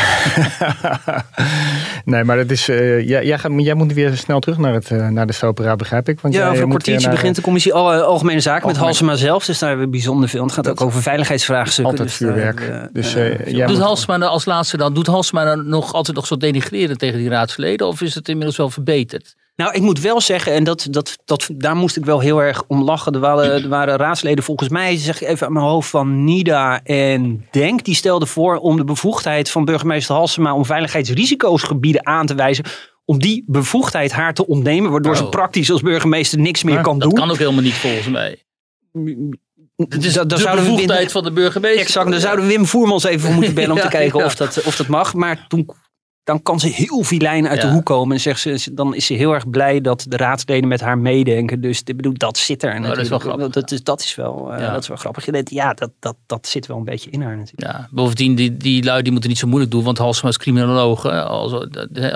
[2.05, 4.91] nee, maar dat is, uh, jij, jij, gaat, jij moet weer snel terug naar, het,
[4.91, 6.21] uh, naar de Stopera, begrijp ik.
[6.21, 9.45] Want ja, over een kwartiertje naar, begint de commissie Algemene Zaken met Halsema zelf.
[9.45, 10.43] Dus daar hebben we bijzonder veel.
[10.43, 11.85] Het gaat ook over veiligheidsvraagstukken.
[11.85, 12.61] Altijd dus vuurwerk.
[12.61, 13.79] Uh, dus, doet moet...
[13.79, 17.87] Halsema als laatste dan, doet Halsema dan nog altijd nog zo denigreren tegen die raadsleden?
[17.87, 19.35] Of is het inmiddels wel verbeterd?
[19.57, 22.63] Nou, ik moet wel zeggen, en dat, dat, dat, daar moest ik wel heel erg
[22.67, 23.15] om lachen.
[23.15, 26.83] Er waren, er waren raadsleden, volgens mij, zeg ik even aan mijn hoofd, van NIDA
[26.83, 27.85] en DENK.
[27.85, 32.65] Die stelden voor om de bevoegdheid van burgemeester Halsema om veiligheidsrisico's aan te wijzen.
[33.05, 35.31] Om die bevoegdheid haar te ontnemen, waardoor ze oh.
[35.31, 37.11] praktisch als burgemeester niks meer kan doen.
[37.11, 38.43] Dat kan ook helemaal niet volgens mij.
[39.77, 41.81] Het is da, de bevoegdheid van de burgemeester.
[41.81, 44.25] Exact, daar zouden we Wim Voermans even voor moeten bellen om te kijken ja.
[44.25, 45.15] of, dat, of dat mag.
[45.15, 45.69] Maar toen
[46.25, 48.15] dan kan ze heel vilijn uit de hoek komen.
[48.15, 51.61] En zegt ze, dan is ze heel erg blij dat de raadsleden met haar meedenken.
[51.61, 52.77] Dus ik bedoel, dat zit er.
[52.79, 53.49] Oh, dat is wel grappig.
[53.49, 54.73] Dat is, dat is, wel, uh, ja.
[54.73, 55.51] dat is wel grappig.
[55.51, 57.73] Ja, dat, dat, dat zit wel een beetje in haar natuurlijk.
[57.73, 59.85] Ja, bovendien, die, die lui die moeten niet zo moeilijk doen.
[59.85, 61.69] Want Halsema is criminoloog al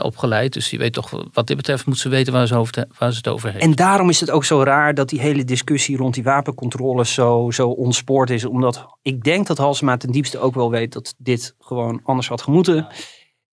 [0.02, 0.52] opgeleid.
[0.52, 3.16] Dus die weet toch, wat dit betreft moet ze weten waar ze, over, waar ze
[3.16, 3.64] het over heeft.
[3.64, 7.50] En daarom is het ook zo raar dat die hele discussie rond die wapencontroles zo,
[7.50, 8.44] zo ontspoord is.
[8.44, 12.42] Omdat ik denk dat Halsema ten diepste ook wel weet dat dit gewoon anders had
[12.42, 12.86] gemoeten.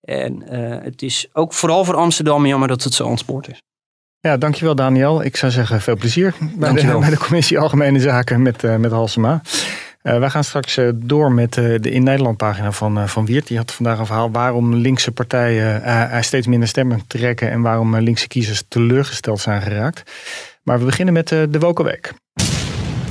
[0.03, 3.61] En uh, het is ook vooral voor Amsterdam jammer dat het zo ontspoord is.
[4.19, 5.23] Ja, dankjewel Daniel.
[5.23, 8.91] Ik zou zeggen veel plezier bij, de, bij de, Commissie Algemene Zaken met, uh, met
[8.91, 9.41] Halsema.
[10.03, 13.47] Uh, wij gaan straks uh, door met de In Nederland pagina van, van Wiert.
[13.47, 18.27] Die had vandaag een verhaal waarom linkse partijen steeds minder stemmen trekken en waarom linkse
[18.27, 20.11] kiezers teleurgesteld zijn geraakt.
[20.63, 22.13] Maar we beginnen met de Woken Week.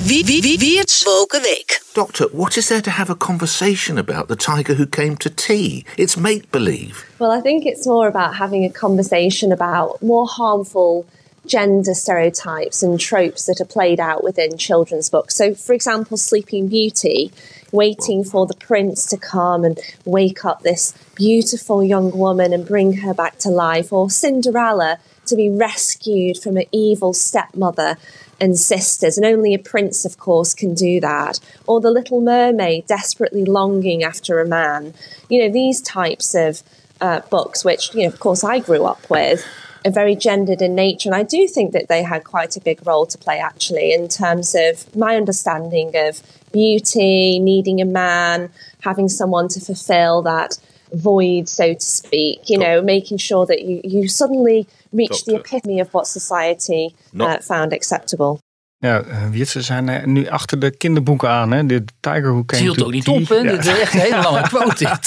[0.04, 1.78] Wie, wie, wie, Wiert's Woken Week.
[1.94, 5.84] Doctor, what is there to have a conversation about the tiger who came to tea?
[5.96, 7.04] It's make believe.
[7.20, 11.06] Well, I think it's more about having a conversation about more harmful
[11.46, 15.36] gender stereotypes and tropes that are played out within children's books.
[15.36, 17.30] So, for example, Sleeping Beauty,
[17.70, 22.94] waiting for the prince to come and wake up this beautiful young woman and bring
[22.98, 27.96] her back to life, or Cinderella to be rescued from an evil stepmother
[28.42, 31.38] and sisters, and only a prince, of course, can do that.
[31.68, 34.94] Or the Little Mermaid desperately longing after a man.
[35.28, 36.62] You know, these types of
[37.00, 39.46] uh, books, which, you know, of course, I grew up with,
[39.84, 41.08] are very gendered in nature.
[41.08, 44.08] And I do think that they had quite a big role to play, actually, in
[44.08, 46.20] terms of my understanding of
[46.52, 48.50] beauty, needing a man,
[48.80, 50.58] having someone to fulfill that
[50.92, 55.80] void, so to speak, you know, making sure that you, you suddenly reach the epitome
[55.80, 58.38] of what society uh, found acceptable.
[58.82, 61.52] Ja, uh, ze zijn uh, nu achter de kinderboeken aan.
[61.52, 61.66] Hè?
[61.66, 63.34] De Tiger Who Came Zielt ook niet op, hè?
[63.34, 63.50] Ja.
[63.50, 65.06] Dit is echt een hele lange quote, dit.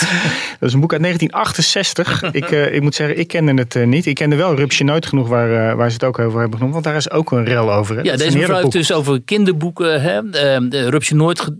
[0.60, 2.24] Dat is een boek uit 1968.
[2.24, 4.06] ik, uh, ik moet zeggen, ik kende het uh, niet.
[4.06, 6.74] Ik kende wel Rupsje Nooit genoeg waar, uh, waar ze het ook over hebben genoemd.
[6.74, 7.96] Want daar is ook een rel over.
[7.96, 8.02] Hè?
[8.02, 10.02] Ja, deze mevrouw heeft dus over kinderboeken.
[10.02, 10.22] Hè?
[10.24, 11.52] Uh, Rupsje Nooit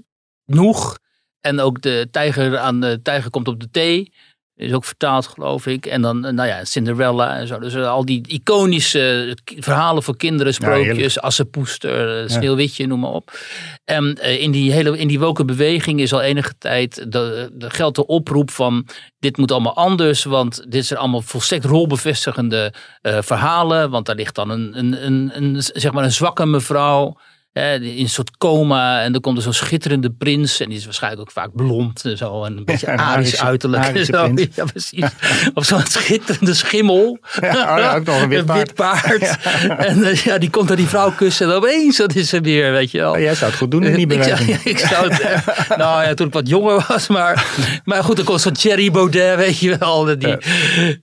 [0.46, 0.98] genoeg.
[1.42, 4.14] En ook de tijger, aan de tijger komt op de thee.
[4.56, 5.86] Is ook vertaald, geloof ik.
[5.86, 7.60] En dan, nou ja, Cinderella en zo.
[7.60, 13.12] Dus eh, al die iconische verhalen voor kinderen, sprookjes, ja, Assepoester, eh, Sneeuwwitje, noem maar
[13.12, 13.40] op.
[13.86, 17.96] En in die hele in die woke beweging is al enige tijd de, de geldt
[17.96, 18.88] de oproep van
[19.20, 23.90] dit moet allemaal anders, want dit zijn allemaal volstrekt rolbevestigende uh, verhalen.
[23.90, 27.18] Want daar ligt dan een, een, een, een, zeg maar een zwakke mevrouw
[27.64, 29.02] in een soort coma.
[29.02, 30.60] En dan komt er zo'n schitterende prins.
[30.60, 32.44] En die is waarschijnlijk ook vaak blond en zo.
[32.44, 34.06] En een beetje ja, arisch uiterlijk.
[34.06, 34.34] Zo.
[34.56, 35.06] Ja, precies.
[35.54, 37.20] of zo'n schitterende schimmel.
[37.42, 39.06] Ja, oh ook nog een wit paard.
[39.06, 39.78] Een wit paard.
[39.78, 41.48] En uh, ja, die komt dan die vrouw kussen.
[41.48, 43.20] En opeens, dat is er weer, weet je wel.
[43.20, 44.50] jij zou het goed doen in die beweging.
[44.50, 47.08] Ik, ik zou het, nou ja, toen ik wat jonger was.
[47.08, 47.46] Maar,
[47.84, 50.20] maar goed, dan komt zo'n Thierry Baudet, weet je wel.
[50.20, 50.38] Die,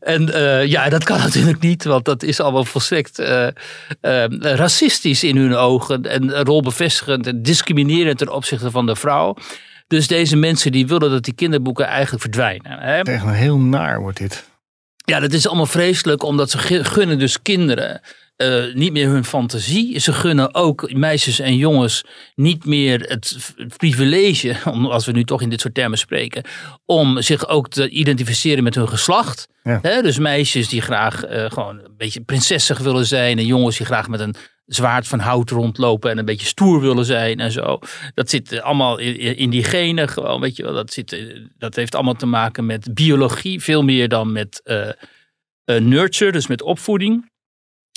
[0.01, 1.85] En uh, ja, dat kan natuurlijk niet.
[1.85, 3.47] Want dat is allemaal volstrekt uh,
[4.41, 6.03] racistisch in hun ogen.
[6.03, 9.37] En rolbevestigend en discriminerend ten opzichte van de vrouw.
[9.87, 12.79] Dus deze mensen die willen dat die kinderboeken eigenlijk verdwijnen.
[12.79, 13.01] Hè?
[13.01, 14.51] Echt heel naar wordt dit.
[15.05, 18.01] Ja, dat is allemaal vreselijk, omdat ze gunnen dus kinderen
[18.37, 19.99] uh, niet meer hun fantasie.
[19.99, 25.49] Ze gunnen ook meisjes en jongens niet meer het privilege, als we nu toch in
[25.49, 26.45] dit soort termen spreken,
[26.85, 29.49] om zich ook te identificeren met hun geslacht.
[29.63, 30.03] Ja.
[30.03, 34.09] dus meisjes die graag uh, gewoon een beetje prinsessig willen zijn en jongens die graag
[34.09, 34.35] met een
[34.67, 37.79] zwaard van hout rondlopen en een beetje stoer willen zijn en zo.
[38.15, 40.75] Dat zit allemaal in, die genen gewoon, weet je wel.
[40.75, 46.33] Dat, zit, dat heeft allemaal te maken met biologie, veel meer dan met uh, nurture,
[46.33, 47.31] dus met opvoeding.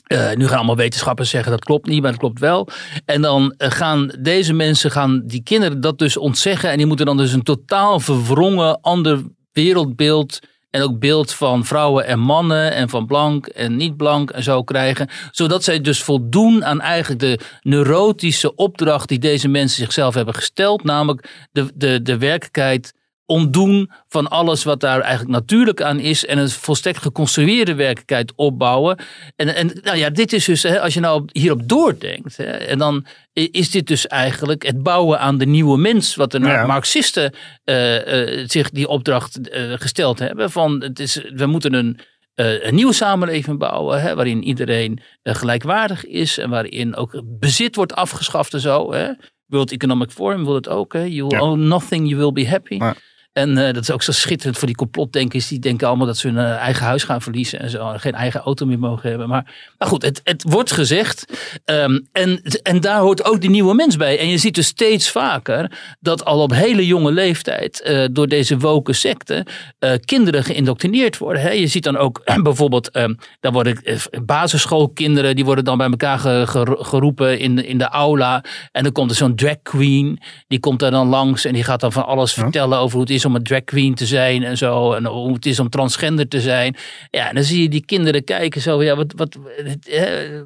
[0.08, 2.67] Nu gaan allemaal wetenschappers zeggen dat klopt niet, maar dat klopt wel.
[3.06, 6.69] En dan gaan deze mensen, gaan die kinderen dat dus ontzeggen.
[6.69, 10.39] En die moeten dan dus een totaal verwrongen ander wereldbeeld
[10.76, 14.64] en ook beeld van vrouwen en mannen en van blank en niet blank en zo
[14.64, 15.10] krijgen.
[15.32, 20.84] Zodat zij dus voldoen aan eigenlijk de neurotische opdracht die deze mensen zichzelf hebben gesteld.
[20.84, 22.94] Namelijk de, de, de werkelijkheid
[23.26, 28.98] ontdoen van alles wat daar eigenlijk natuurlijk aan is en een volstrekt geconstrueerde werkelijkheid opbouwen.
[29.36, 32.78] En, en nou ja, dit is dus, hè, als je nou hierop doordenkt, hè, en
[32.78, 37.34] dan is dit dus eigenlijk het bouwen aan de nieuwe mens, wat de Marxisten
[37.66, 40.52] uh, uh, zich die opdracht uh, gesteld hebben.
[40.52, 42.00] Van het is, we moeten een,
[42.36, 48.54] een nieuwe samenleving bouwen, hè, waarin iedereen gelijkwaardig is en waarin ook bezit wordt afgeschaft
[48.54, 48.94] en zo.
[48.94, 49.10] Hè.
[49.46, 50.94] World Economic Forum wil het ook.
[50.94, 51.04] Hè.
[51.04, 52.80] You will own nothing, you will be happy.
[53.38, 55.48] En uh, dat is ook zo schitterend voor die complotdenkers.
[55.48, 57.91] Die denken allemaal dat ze hun uh, eigen huis gaan verliezen en zo.
[57.91, 59.28] En geen eigen auto meer mogen hebben.
[59.28, 61.26] Maar, maar goed, het, het wordt gezegd.
[61.65, 64.19] Um, en, en daar hoort ook die nieuwe mens bij.
[64.19, 68.58] En je ziet dus steeds vaker dat al op hele jonge leeftijd uh, door deze
[68.58, 69.45] woke secten
[70.06, 71.41] kinderen geïndoctrineerd worden.
[71.41, 71.50] Hè.
[71.50, 73.82] Je ziet dan ook bijvoorbeeld, um, dan worden
[74.26, 78.43] basisschoolkinderen, die worden dan bij elkaar geroepen in, in de aula.
[78.71, 81.80] En dan komt er zo'n drag queen, die komt daar dan langs en die gaat
[81.80, 84.58] dan van alles vertellen over hoe het is om een drag queen te zijn en
[84.58, 84.94] zo.
[84.94, 86.76] En hoe het is om transgender te zijn.
[87.12, 88.84] Ja, en dan zie je die kinderen kijken zo.
[88.84, 89.38] Ja, wat, wat,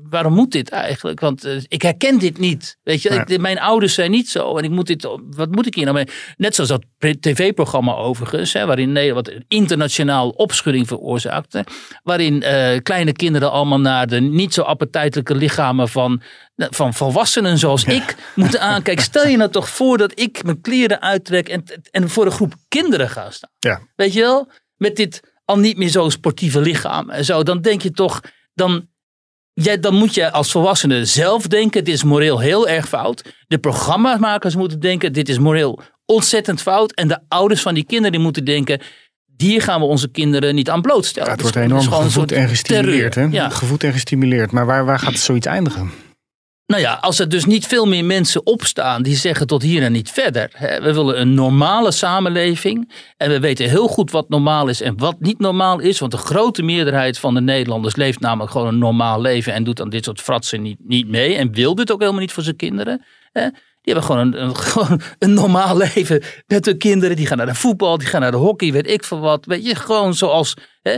[0.10, 1.20] waarom moet dit eigenlijk?
[1.20, 2.78] Want uh, ik herken dit niet.
[2.84, 4.58] Weet je, ik, mijn ouders zijn niet zo.
[4.58, 6.08] En ik moet dit, wat moet ik hier nou mee?
[6.38, 6.86] Net zoals dat
[7.20, 8.54] tv-programma overigens.
[8.54, 11.63] Hè, waarin Nederland internationaal opschudding veroorzaakte.
[12.04, 16.22] Waarin uh, kleine kinderen allemaal naar de niet zo appetijtelijke lichamen van
[16.69, 19.04] van volwassenen zoals ik moeten aankijken.
[19.04, 22.54] Stel je nou toch voor dat ik mijn kleren uittrek en, en voor een groep
[22.67, 23.50] kinderen ga staan.
[23.60, 23.82] Ja.
[23.95, 24.52] Weet je wel?
[24.78, 27.43] Met dit al niet meer zo sportieve lichaam en zo.
[27.43, 28.22] Dan denk je toch,
[28.54, 28.88] dan,
[29.54, 33.34] jij, dan moet je als volwassene zelf denken, dit is moreel heel erg fout.
[33.48, 36.93] De programmamakers moeten denken, dit is moreel ontzettend fout.
[36.93, 38.82] En de ouders van die kinderen die moeten denken,
[39.38, 41.28] hier gaan we onze kinderen niet aan blootstellen.
[41.28, 43.15] Ja, het wordt enorm gevoed en gestimuleerd.
[43.15, 43.24] Hè?
[43.24, 43.50] Ja.
[43.50, 44.52] Gevoed en gestimuleerd.
[44.52, 45.91] Maar waar, waar gaat het zoiets eindigen?
[46.69, 49.91] Nou ja, als er dus niet veel meer mensen opstaan die zeggen tot hier en
[49.91, 50.51] niet verder.
[50.60, 52.91] We willen een normale samenleving.
[53.17, 55.99] En we weten heel goed wat normaal is en wat niet normaal is.
[55.99, 59.53] Want de grote meerderheid van de Nederlanders leeft namelijk gewoon een normaal leven.
[59.53, 61.36] En doet aan dit soort fratsen niet, niet mee.
[61.36, 63.05] En wil dit ook helemaal niet voor zijn kinderen.
[63.34, 67.15] Die hebben gewoon een, een, gewoon een normaal leven met hun kinderen.
[67.15, 69.45] Die gaan naar de voetbal, die gaan naar de hockey, weet ik veel wat.
[69.45, 70.97] Weet je, gewoon zoals, hè,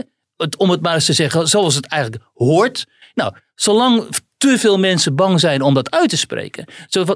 [0.56, 2.86] om het maar eens te zeggen, zoals het eigenlijk hoort.
[3.14, 4.08] Nou, zolang
[4.42, 6.64] te veel mensen bang zijn om dat uit te spreken.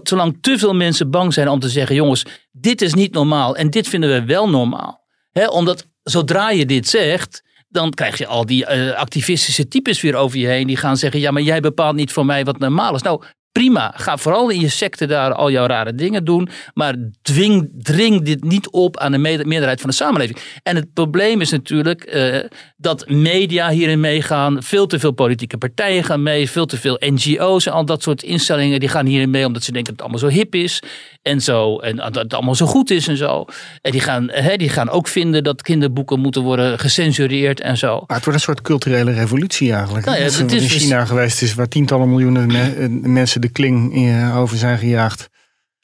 [0.02, 3.70] Zolang te veel mensen bang zijn om te zeggen: jongens, dit is niet normaal en
[3.70, 5.04] dit vinden we wel normaal.
[5.48, 10.38] omdat zodra je dit zegt, dan krijg je al die uh, activistische types weer over
[10.38, 10.66] je heen.
[10.66, 13.02] Die gaan zeggen: ja, maar jij bepaalt niet voor mij wat normaal is.
[13.02, 13.22] Nou,
[13.56, 13.92] prima.
[13.96, 16.48] Ga vooral in je secte daar al jouw rare dingen doen.
[16.74, 20.38] Maar dwing, dring dit niet op aan de meerderheid van de samenleving.
[20.62, 22.36] En het probleem is natuurlijk uh,
[22.76, 24.62] dat media hierin meegaan.
[24.62, 26.50] Veel te veel politieke partijen gaan mee.
[26.50, 28.80] Veel te veel NGO's en al dat soort instellingen.
[28.80, 30.82] Die gaan hierin mee omdat ze denken dat het allemaal zo hip is.
[31.22, 33.44] En, zo, en dat het allemaal zo goed is en zo.
[33.82, 38.04] En die gaan, hè, die gaan ook vinden dat kinderboeken moeten worden gecensureerd en zo.
[38.06, 40.06] Maar het wordt een soort culturele revolutie eigenlijk.
[40.06, 44.38] Nou ja, het is in China geweest is waar tientallen miljoenen mensen de kling eh,
[44.38, 45.28] over zijn gejaagd.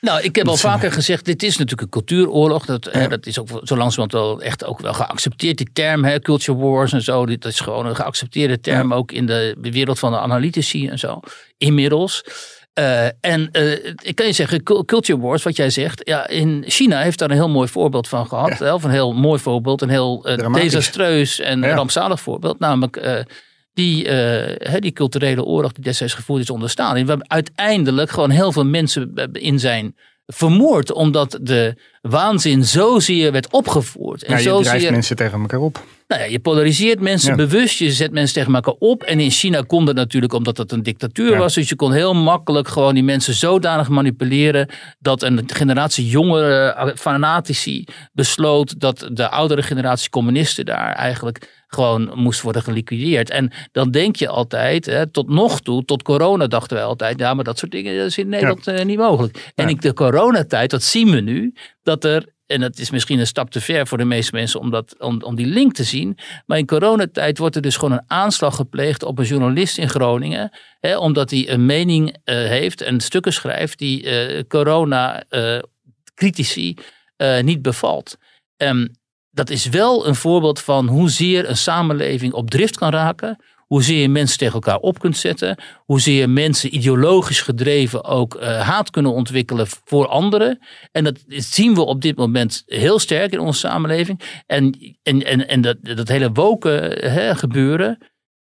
[0.00, 2.66] Nou, ik heb al vaker gezegd, dit is natuurlijk een cultuuroorlog.
[2.66, 6.20] Dat, hè, dat is ook zo langzamerhand wel echt ook wel geaccepteerd, die term, hè,
[6.20, 7.26] culture wars en zo.
[7.26, 11.20] Dit is gewoon een geaccepteerde term, ook in de wereld van de analytici en zo.
[11.58, 12.24] Inmiddels.
[12.78, 13.72] Uh, en uh,
[14.02, 16.00] ik kan je zeggen, Culture Wars, wat jij zegt.
[16.04, 18.58] Ja, in China heeft daar een heel mooi voorbeeld van gehad.
[18.58, 18.74] Ja.
[18.74, 21.74] Of een heel mooi voorbeeld, een heel uh, desastreus en ja.
[21.74, 22.58] rampzalig voorbeeld.
[22.58, 23.26] Namelijk
[23.74, 24.08] die,
[24.78, 27.06] die culturele oorlog die destijds gevoerd is onder Stalin.
[27.06, 29.94] Waar uiteindelijk gewoon heel veel mensen in zijn
[30.26, 30.92] vermoord.
[30.92, 34.24] Omdat de waanzin zozeer werd opgevoerd.
[34.24, 35.84] En ja, je drijft mensen tegen elkaar op.
[36.08, 39.02] Nou ja, je polariseert mensen bewust, je zet mensen tegen elkaar op.
[39.02, 41.54] En in China kon dat natuurlijk omdat het een dictatuur was.
[41.54, 44.68] Dus je kon heel makkelijk gewoon die mensen zodanig manipuleren.
[44.98, 52.12] dat een generatie jongere eh, fanatici besloot dat de oudere generatie communisten daar eigenlijk gewoon
[52.14, 53.30] moest worden geliquideerd.
[53.30, 57.34] En dan denk je altijd, hè, tot nog toe, tot corona dachten wij altijd, ja,
[57.34, 58.78] maar dat soort dingen is in Nederland ja.
[58.78, 59.52] uh, niet mogelijk.
[59.54, 63.26] En in de coronatijd, dat zien we nu, dat er en dat is misschien een
[63.26, 66.18] stap te ver voor de meeste mensen om, dat, om, om die link te zien.
[66.46, 70.50] Maar in coronatijd wordt er dus gewoon een aanslag gepleegd op een journalist in Groningen.
[70.80, 76.76] Hè, omdat hij een mening uh, heeft en stukken schrijft die uh, corona-critici
[77.16, 78.16] uh, niet bevalt.
[78.56, 78.88] Um,
[79.32, 83.38] dat is wel een voorbeeld van hoezeer een samenleving op drift kan raken
[83.72, 85.58] Hoezeer je mensen tegen elkaar op kunt zetten.
[85.84, 90.58] Hoezeer mensen ideologisch gedreven ook uh, haat kunnen ontwikkelen voor anderen.
[90.90, 94.42] En dat zien we op dit moment heel sterk in onze samenleving.
[94.46, 97.98] En, en, en, en dat, dat hele woken gebeuren.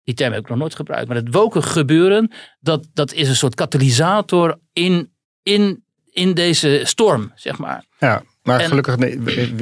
[0.04, 1.08] Die term heb ik nog nooit gebruikt.
[1.08, 7.32] Maar het woken gebeuren, dat, dat is een soort katalysator in, in, in deze storm,
[7.36, 7.86] zeg maar.
[8.00, 8.98] Ja, maar gelukkig,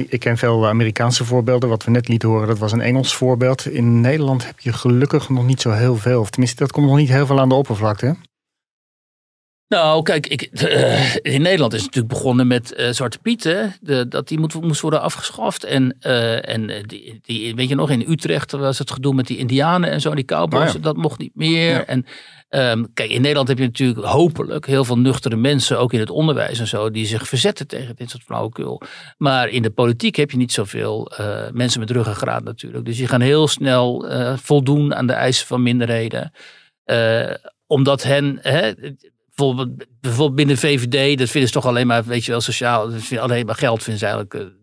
[0.08, 1.68] ik ken veel Amerikaanse voorbeelden.
[1.68, 3.66] Wat we net lieten horen, dat was een Engels voorbeeld.
[3.66, 6.24] In Nederland heb je gelukkig nog niet zo heel veel.
[6.24, 8.16] Tenminste, dat komt nog niet heel veel aan de oppervlakte.
[9.72, 13.44] Nou, kijk, ik, uh, in Nederland is het natuurlijk begonnen met uh, Zwarte Piet.
[13.44, 13.66] Hè?
[13.80, 15.64] De, dat die moet, moest worden afgeschaft.
[15.64, 19.36] En, uh, en die, die, weet je nog, in Utrecht was het gedoe met die
[19.36, 20.74] Indianen en zo, die cowboys.
[20.74, 21.70] Oh Dat mocht niet meer.
[21.70, 21.84] Ja.
[21.84, 22.06] En
[22.50, 26.10] um, kijk, in Nederland heb je natuurlijk hopelijk heel veel nuchtere mensen, ook in het
[26.10, 28.82] onderwijs en zo, die zich verzetten tegen dit soort flauwekul.
[29.18, 31.12] Maar in de politiek heb je niet zoveel
[31.52, 32.84] mensen met ruggengraat natuurlijk.
[32.84, 34.06] Dus die gaan heel snel
[34.36, 36.32] voldoen aan de eisen van minderheden.
[37.66, 38.72] omdat hen, hè,
[39.34, 43.46] bijvoorbeeld, bijvoorbeeld binnen VVD, dat vinden ze toch alleen maar, weet je wel, sociaal, alleen
[43.46, 44.61] maar geld vinden ze eigenlijk eh,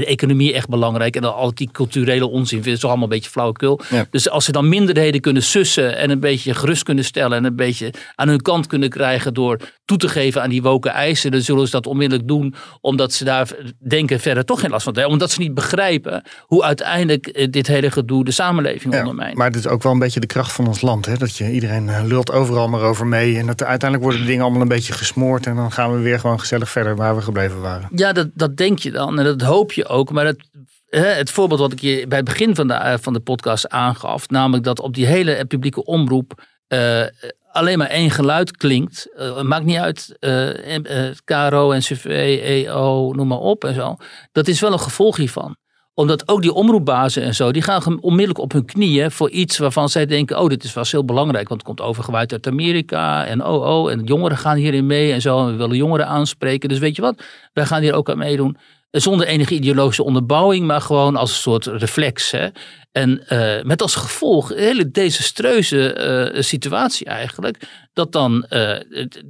[0.00, 1.16] de economie echt belangrijk.
[1.16, 3.80] En al die culturele onzin vinden ze toch allemaal een beetje flauwekul.
[4.10, 7.56] Dus als ze dan minderheden kunnen sussen en een beetje gerust kunnen stellen en een
[7.56, 11.40] beetje aan hun kant kunnen krijgen door toe te geven aan die woken eisen, dan
[11.40, 13.48] zullen ze dat onmiddellijk doen, omdat ze daar
[13.88, 15.12] denken verder toch geen last van hebben.
[15.12, 19.36] Omdat ze niet begrijpen hoe uiteindelijk eh, dit hele gedoe de samenleving ja, ondermijnt.
[19.36, 21.06] Maar het is ook wel een beetje de kracht van ons land.
[21.06, 21.16] Hè?
[21.16, 23.38] Dat je iedereen eh, lult overal maar over mee.
[23.38, 25.46] En dat uiteindelijk worden de dingen allemaal een beetje gesmoord.
[25.46, 27.88] En dan gaan we weer gewoon gezellig verder waar we gebleven waren.
[27.94, 29.18] Ja, dat, dat denk je dan.
[29.18, 30.10] En dat hoop je ook.
[30.10, 30.50] Maar het,
[30.90, 34.28] het voorbeeld wat ik je bij het begin van de, eh, van de podcast aangaf,
[34.28, 37.02] namelijk dat op die hele publieke omroep uh,
[37.50, 39.08] alleen maar één geluid klinkt.
[39.18, 42.04] Uh, maakt niet uit, uh, KRO, NCV,
[42.44, 43.96] EO, noem maar op en zo.
[44.32, 45.56] Dat is wel een gevolg hiervan
[45.94, 49.88] omdat ook die omroepbazen en zo, die gaan onmiddellijk op hun knieën voor iets waarvan
[49.88, 53.44] zij denken, oh, dit is wel heel belangrijk, want het komt overgewaaid uit Amerika en
[53.44, 56.68] oh, oh, en jongeren gaan hierin mee en zo, en we willen jongeren aanspreken.
[56.68, 58.56] Dus weet je wat, wij gaan hier ook aan meedoen.
[59.00, 62.30] Zonder enige ideologische onderbouwing, maar gewoon als een soort reflex.
[62.30, 62.48] Hè?
[62.92, 67.56] En uh, met als gevolg een hele desastreuze uh, situatie eigenlijk.
[67.92, 68.78] Dat dan uh,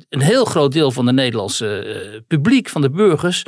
[0.08, 3.42] een heel groot deel van de Nederlandse publiek, van de burgers,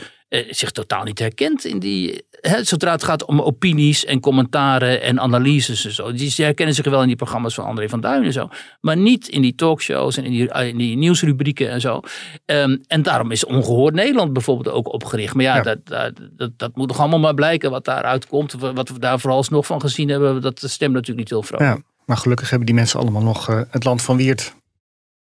[0.50, 2.26] zich totaal niet herkent in die.
[2.49, 6.13] Hè, zodra het gaat om opinies en commentaren en analyses en zo.
[6.13, 8.49] Die, herkennen zich wel in die programma's van André van Duin en zo.
[8.81, 12.01] Maar niet in die talkshows en in die, in die nieuwsrubrieken en zo.
[12.47, 15.35] Um, en daarom is Ongehoord Nederland bijvoorbeeld ook opgericht.
[15.35, 15.63] Maar ja, ja.
[15.63, 18.53] Dat, dat, dat, dat, moet toch allemaal maar blijken wat daaruit komt.
[18.53, 20.43] Wat we daar vooralsnog van gezien hebben.
[20.43, 21.71] Dat stemt natuurlijk niet heel vrolijk.
[21.71, 24.55] Ja, maar gelukkig hebben die mensen allemaal nog uh, het land van Wiert.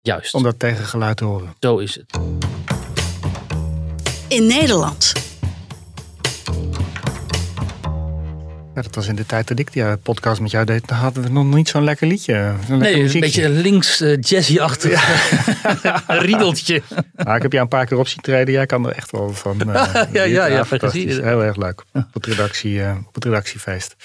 [0.02, 0.34] Juist.
[0.34, 1.54] Om dat tegengeluid te horen.
[1.60, 2.20] Zo is het
[4.28, 5.07] in Nederland.
[8.78, 10.88] Ja, dat was in de tijd dat ik die eh, podcast met jou deed.
[10.88, 12.54] Dan hadden we nog niet zo'n lekker liedje.
[12.68, 14.92] Zo'n nee, een beetje links uh, jazzy-achtig
[15.84, 16.04] ja.
[16.28, 16.82] riedeltje.
[17.16, 18.54] Nou, ik heb jou een paar keer op zien treden.
[18.54, 19.62] Jij kan er echt wel van.
[19.68, 19.74] Uh,
[20.14, 21.18] ja, ja, ja, fantastisch.
[21.18, 21.84] Heel erg leuk.
[21.94, 23.96] Op het, redactie, uh, op het redactiefeest.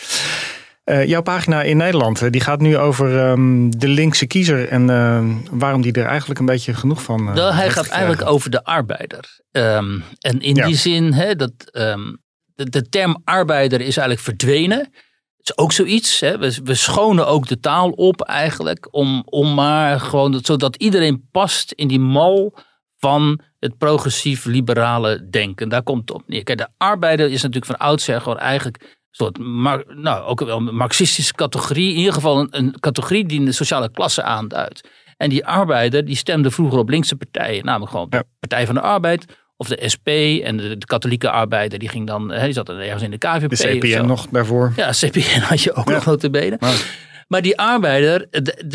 [0.84, 5.24] Uh, jouw pagina in Nederland, die gaat nu over um, de linkse kiezer en uh,
[5.50, 7.38] waarom die er eigenlijk een beetje genoeg van.
[7.38, 9.40] Uh, hij gaat eigenlijk over de arbeider.
[9.50, 10.66] Um, en in ja.
[10.66, 12.21] die zin, hè, dat, um,
[12.54, 14.78] de, de, term arbeider is eigenlijk verdwenen.
[14.78, 16.20] Het is ook zoiets.
[16.20, 16.38] Hè.
[16.38, 21.72] We, we schonen ook de taal op eigenlijk, om, om maar gewoon, zodat iedereen past
[21.72, 22.54] in die mal
[22.98, 25.68] van het progressief-liberale denken.
[25.68, 26.42] Daar komt het op neer.
[26.42, 31.34] Kijk, de arbeider is natuurlijk van oudsher gewoon eigenlijk soort, nou, ook wel een marxistische
[31.34, 31.90] categorie.
[31.90, 34.88] In ieder geval een, een categorie die de sociale klasse aanduidt.
[35.16, 37.64] En die arbeider die stemde vroeger op linkse partijen.
[37.64, 39.24] Namelijk gewoon de Partij van de Arbeid
[39.56, 40.08] of de SP.
[40.44, 43.50] En de, de katholieke arbeider die ging dan, die zat ergens in de KVP.
[43.50, 44.72] De CPN nog daarvoor.
[44.76, 45.94] Ja, CPN had je ook ja.
[45.94, 46.56] nog notabene.
[46.60, 48.26] Maar, maar die arbeider,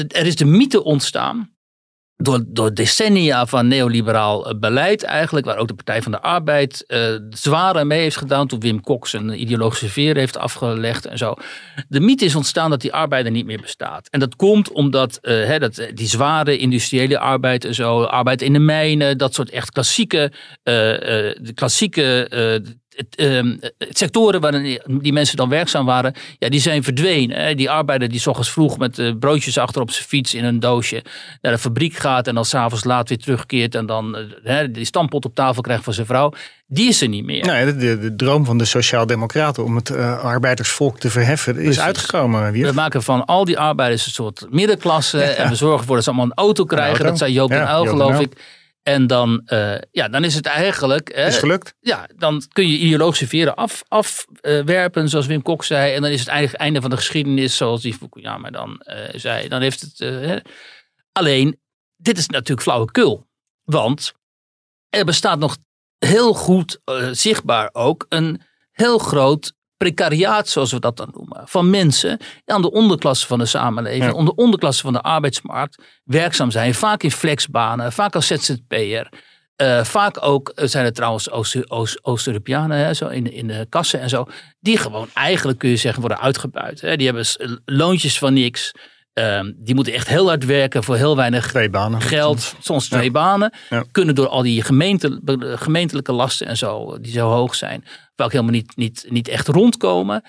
[0.08, 1.57] er is de mythe ontstaan
[2.18, 6.84] door, door decennia van neoliberaal eh, beleid eigenlijk, waar ook de Partij van de Arbeid
[6.88, 7.00] uh,
[7.30, 11.34] zwaar mee heeft gedaan toen Wim Kok zijn ideologische veer heeft afgelegd en zo.
[11.88, 14.08] De mythe is ontstaan dat die arbeider niet meer bestaat.
[14.10, 18.60] En dat komt omdat hè, dat, die zware industriële arbeid en zo, arbeid in de
[18.60, 20.32] mijnen, dat soort echt klassieke,
[20.64, 22.28] de klassieke
[22.98, 27.38] het, uh, sectoren waarin die mensen dan werkzaam waren, ja, die zijn verdwenen.
[27.38, 27.56] Hè.
[27.56, 30.60] Die arbeider die s ochtends vroeg met uh, broodjes achter op zijn fiets in een
[30.60, 31.04] doosje
[31.42, 35.26] naar de fabriek gaat en dan s'avonds laat weer terugkeert en dan uh, die stampot
[35.26, 36.34] op tafel krijgt van zijn vrouw,
[36.68, 37.46] die is er niet meer.
[37.46, 42.52] Nee, de, de droom van de Sociaaldemocraten om het uh, arbeidersvolk te verheffen is uitgekomen.
[42.52, 45.24] We maken van al die arbeiders een soort middenklasse ja.
[45.24, 46.90] en we zorgen ervoor dat ze allemaal een auto krijgen.
[46.90, 47.10] Een auto.
[47.10, 48.57] Dat zei Joop ja, den Uyl, geloof ik.
[48.88, 49.42] En dan,
[49.92, 51.10] ja, dan is het eigenlijk.
[51.10, 51.76] is gelukt.
[51.80, 55.94] Ja, dan kun je ideologische veren af, afwerpen, zoals Wim Kok zei.
[55.94, 58.82] En dan is het eigenlijk einde van de geschiedenis, zoals die Fukuyama dan
[59.14, 59.48] zei.
[59.48, 60.44] Dan heeft het.
[61.12, 61.60] alleen,
[61.96, 63.28] dit is natuurlijk flauwekul.
[63.64, 64.14] Want
[64.90, 65.58] er bestaat nog
[65.98, 66.80] heel goed
[67.12, 72.72] zichtbaar ook een heel groot precariaat, zoals we dat dan noemen, van mensen aan de
[72.72, 74.12] onderklasse van de samenleving, ja.
[74.12, 76.74] onder de onderklasse van de arbeidsmarkt werkzaam zijn.
[76.74, 79.10] Vaak in flexbanen, vaak als ZZP'er.
[79.62, 81.32] Uh, vaak ook eh, zijn er trouwens
[82.02, 84.26] Oost-Europeanen zo in, in de kassen en zo.
[84.60, 86.82] Die gewoon eigenlijk kun je zeggen worden uitgebuit.
[86.82, 86.96] Hè.
[86.96, 87.26] Die hebben
[87.66, 88.72] loontjes van niks.
[89.18, 92.02] Uh, die moeten echt heel hard werken voor heel weinig banen.
[92.02, 92.56] geld.
[92.60, 93.54] Soms twee banen.
[93.70, 93.84] Ja.
[93.92, 97.84] Kunnen door al die gemeente, gemeentelijke lasten en zo, die zo hoog zijn
[98.26, 100.24] ook helemaal niet, niet, niet echt rondkomen.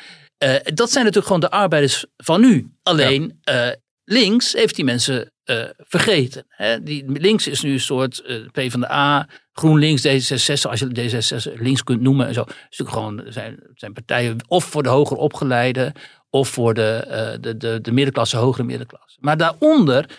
[0.44, 2.72] Uh, dat zijn natuurlijk gewoon de arbeiders van nu.
[2.82, 3.68] Alleen uh,
[4.04, 6.44] links heeft die mensen uh, vergeten.
[6.48, 6.82] Hè?
[6.82, 8.22] Die, links is nu een soort
[8.52, 12.40] P van de A, GroenLinks, D66, als je D66 links kunt noemen en zo.
[12.40, 15.92] Het is natuurlijk gewoon zijn, zijn partijen of voor de hoger opgeleide
[16.30, 19.16] of voor de, de, de, de middenklasse, hogere middenklasse.
[19.20, 20.18] Maar daaronder,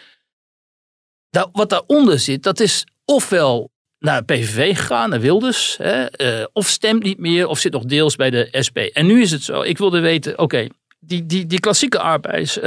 [1.30, 5.78] daar, wat daaronder zit, dat is ofwel naar de PVV gegaan, naar Wilders.
[5.78, 8.78] Hè, uh, of stemt niet meer, of zit nog deels bij de SP.
[8.78, 10.68] En nu is het zo, ik wilde weten, oké,
[10.99, 12.60] die, die, die klassieke arbeiders,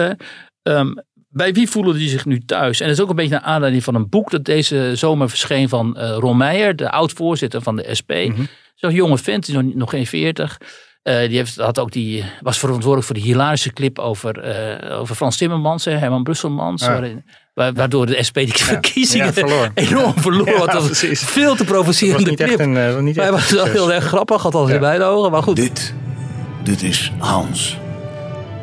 [0.62, 2.80] um, bij wie voelen die zich nu thuis?
[2.80, 5.68] En dat is ook een beetje naar aanleiding van een boek dat deze zomer verscheen
[5.68, 8.12] van uh, Ron Meijer, de oud-voorzitter van de SP.
[8.12, 10.58] Mm Zo'n jonge vent, die is nog, nog geen veertig.
[11.04, 14.56] Uh, die heeft, had ook die, was verantwoordelijk voor de hilarische clip over,
[14.90, 16.86] uh, over Frans Timmermans, Herman Brusselmans.
[16.86, 17.24] Waarin,
[17.54, 20.48] waardoor de SP die verkiezingen ja, enorm verloor.
[20.48, 22.58] Ja, dat was veel te provocerende clip.
[22.58, 25.42] Een, uh, niet hij was wel heel erg grappig, had al zijn beide ogen, maar
[25.42, 25.56] goed.
[25.56, 25.94] Dit,
[26.62, 27.78] dit is Hans.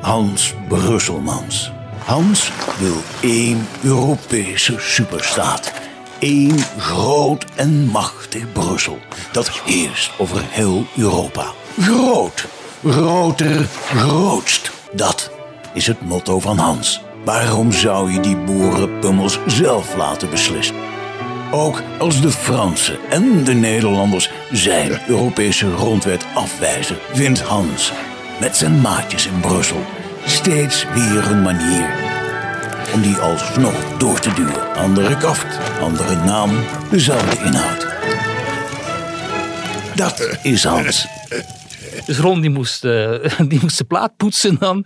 [0.02, 1.72] Hans Brusselmans.
[2.06, 5.74] Hans wil één Europese superstaat.
[6.20, 8.98] Eén groot en machtig Brussel.
[9.32, 11.54] Dat heerst over heel Europa.
[11.78, 12.48] Groot,
[12.86, 14.72] groter, grootst.
[14.92, 15.32] Dat
[15.74, 17.02] is het motto van Hans.
[17.26, 20.76] Waarom zou je die boerenpummels zelf laten beslissen?
[21.52, 27.92] Ook als de Fransen en de Nederlanders zijn Europese grondwet afwijzen, vindt Hans
[28.40, 29.86] met zijn maatjes in Brussel
[30.26, 31.90] steeds weer een manier
[32.94, 34.76] om die alsnog door te duwen.
[34.76, 36.52] Andere kaft, andere naam,
[36.92, 37.88] dezelfde inhoud.
[39.96, 41.19] Dat is Hans.
[42.10, 43.14] Dus Ron die moest, uh,
[43.52, 44.86] die moest de plaat poetsen dan.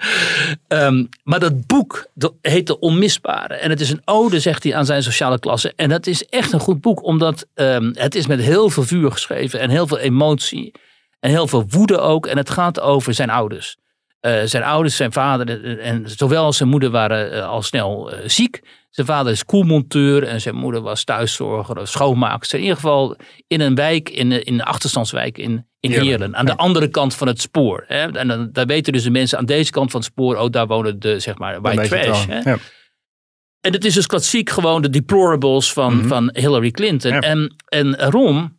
[0.67, 2.07] Um, maar dat boek
[2.41, 3.53] heet De Onmisbare.
[3.53, 5.73] En het is een ode, zegt hij, aan zijn sociale klasse.
[5.75, 9.11] En dat is echt een goed boek, omdat um, het is met heel veel vuur
[9.11, 10.71] geschreven en heel veel emotie.
[11.19, 12.27] En heel veel woede ook.
[12.27, 13.77] En het gaat over zijn ouders.
[14.21, 18.61] Uh, zijn ouders, zijn vader en zowel zijn moeder waren uh, al snel ziek.
[18.93, 22.57] Zijn vader is koelmonteur en zijn moeder was thuiszorger of schoonmaakster.
[22.57, 23.15] In ieder geval
[23.47, 26.35] in een wijk, in, in een achterstandswijk in, in Heerlen.
[26.35, 27.83] Aan de andere kant van het spoor.
[27.87, 28.11] Hè.
[28.11, 30.67] En dan, daar weten dus de mensen aan deze kant van het spoor, oh daar
[30.67, 32.25] wonen de, zeg maar, white trash.
[32.25, 32.39] Hè.
[32.39, 32.57] Ja.
[33.61, 36.07] En het is dus klassiek gewoon de deplorables van, mm -hmm.
[36.07, 37.11] van Hillary Clinton.
[37.11, 37.19] Ja.
[37.19, 38.57] En, en Rom,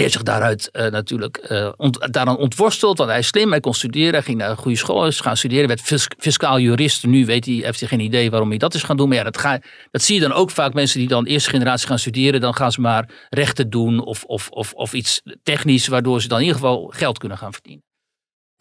[0.00, 2.98] die heeft zich daaruit uh, natuurlijk uh, ont, daaraan ontworsteld.
[2.98, 4.12] Want hij is slim, hij kon studeren.
[4.12, 5.68] Hij ging naar een goede school, is gaan studeren.
[5.68, 7.06] werd fis, fiscaal jurist.
[7.06, 9.08] Nu weet hij, heeft hij geen idee waarom hij dat is gaan doen.
[9.08, 10.74] Maar ja, dat, ga, dat zie je dan ook vaak.
[10.74, 12.40] Mensen die dan eerste generatie gaan studeren.
[12.40, 15.86] Dan gaan ze maar rechten doen of, of, of, of iets technisch.
[15.86, 17.84] Waardoor ze dan in ieder geval geld kunnen gaan verdienen.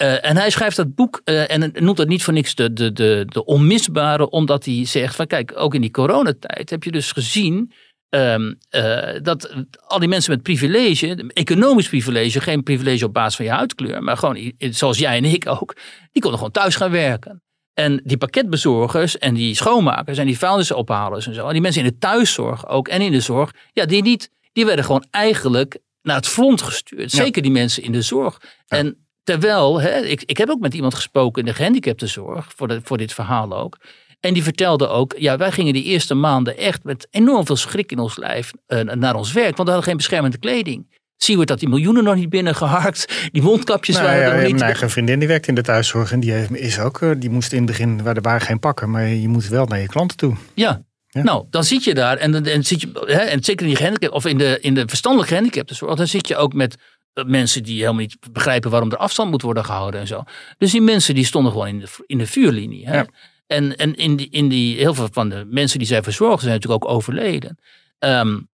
[0.01, 2.91] Uh, en hij schrijft dat boek en noemt dat niet voor niks de, de,
[3.25, 4.29] de onmisbare.
[4.29, 7.71] Omdat hij zegt van kijk, ook in die coronatijd heb je dus gezien
[8.09, 9.53] Um, uh, dat
[9.87, 14.17] al die mensen met privilege, economisch privilege, geen privilege op basis van je huidkleur, maar
[14.17, 15.75] gewoon zoals jij en ik ook,
[16.11, 17.43] die konden gewoon thuis gaan werken.
[17.73, 21.89] En die pakketbezorgers en die schoonmakers en die vuilnisophalers en zo, en die mensen in
[21.89, 26.15] de thuiszorg ook en in de zorg, ja, die niet, die werden gewoon eigenlijk naar
[26.15, 27.11] het front gestuurd.
[27.11, 28.41] Zeker die mensen in de zorg.
[28.65, 28.77] Ja.
[28.77, 32.79] En terwijl, hè, ik, ik heb ook met iemand gesproken in de gehandicaptenzorg, voor, de,
[32.83, 33.77] voor dit verhaal ook.
[34.19, 37.91] En die vertelde ook, ja, wij gingen die eerste maanden echt met enorm veel schrik
[37.91, 40.97] in ons lijf uh, naar ons werk, want we hadden geen beschermende kleding.
[41.17, 44.41] Zie je dat die miljoenen nog niet binnengeharkt, die mondkapjes nou, waren ja, er nog
[44.41, 44.51] niet.
[44.51, 47.51] Mijn eigen vriendin die werkt in de thuiszorg en die is ook, eh, die moest
[47.51, 50.17] in het begin, waar er waren geen pakken, maar je moet wel naar je klanten
[50.17, 50.35] toe.
[50.53, 51.23] Ja, ja.
[51.23, 54.11] Nou, dan zit je daar en, en, zit je, hè, en zeker in, die gehandicap,
[54.11, 56.77] of in de, in de verstandelijke gehandicaptenzorg, dan zit je ook met
[57.13, 60.23] eh, mensen die helemaal niet begrijpen waarom er afstand moet worden gehouden en zo.
[60.57, 62.87] Dus die mensen die stonden gewoon in de, in de vuurlinie.
[62.87, 62.95] Hè?
[62.95, 63.05] Ja.
[63.49, 66.53] En, en in, die, in die, heel veel van de mensen die zij verzorgen zijn
[66.53, 67.57] natuurlijk ook overleden.
[67.99, 68.49] Um,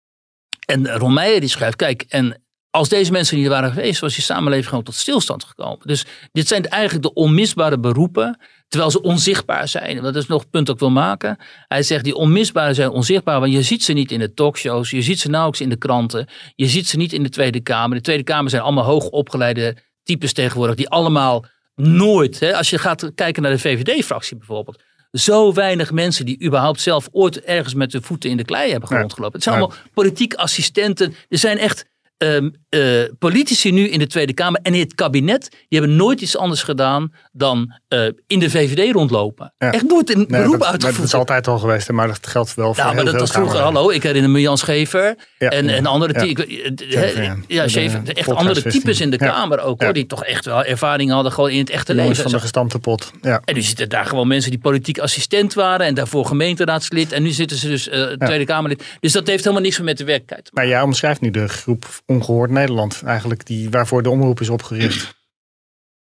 [0.67, 4.69] en Romeijer die schrijft, kijk, en als deze mensen niet waren geweest, was die samenleving
[4.69, 5.87] gewoon tot stilstand gekomen.
[5.87, 8.39] Dus dit zijn eigenlijk de onmisbare beroepen
[8.75, 10.03] Terwijl ze onzichtbaar zijn.
[10.03, 11.37] Dat is nog een punt dat ik wil maken.
[11.69, 13.41] Hij zegt die onmisbare zijn onzichtbaar.
[13.41, 14.91] Want je ziet ze niet in de talkshows.
[14.91, 16.29] Je ziet ze nauwelijks in de kranten.
[16.55, 17.97] Je ziet ze niet in de Tweede Kamer.
[17.97, 20.77] De Tweede Kamer zijn allemaal hoogopgeleide types tegenwoordig.
[20.77, 21.45] Die allemaal
[21.75, 22.41] nooit.
[22.41, 24.83] Hè, als je gaat kijken naar de VVD-fractie bijvoorbeeld.
[25.13, 28.89] Zo weinig mensen die überhaupt zelf ooit ergens met de voeten in de klei hebben
[28.89, 29.35] rondgelopen.
[29.35, 31.15] Het zijn allemaal politiek assistenten.
[31.29, 32.81] Er zijn echt Ehm, eh,
[33.19, 36.63] politici nu in de Tweede Kamer en in het kabinet, die hebben nooit iets anders
[36.63, 39.55] gedaan dan uh, in de VVD rondlopen.
[39.59, 40.97] Echt nooit een beroep dat, uitgevoerd.
[40.97, 43.61] Dat is altijd al geweest, maar dat geldt wel voor Ja, maar dat was vroeger,
[43.61, 46.45] hallo, ik herinner me Jan Schever ja, en, en andere ja.
[46.89, 50.65] ja, ja, Schever, echt andere types in de Kamer ook, hoor, die toch echt wel
[50.65, 52.23] ervaring hadden gewoon in het echte leven.
[52.23, 53.11] van de gestampte pot.
[53.21, 53.43] Ja.
[53.45, 57.31] En nu zitten daar gewoon mensen die politiek assistent waren en daarvoor gemeenteraadslid en nu
[57.31, 58.85] zitten ze dus uh, Tweede Kamerlid.
[59.01, 60.51] Dus dat heeft helemaal niks meer met de werkelijkheid.
[60.53, 65.15] Maar jij omschrijft nu de groep Ongehoord Nederland, eigenlijk die, waarvoor de omroep is opgericht.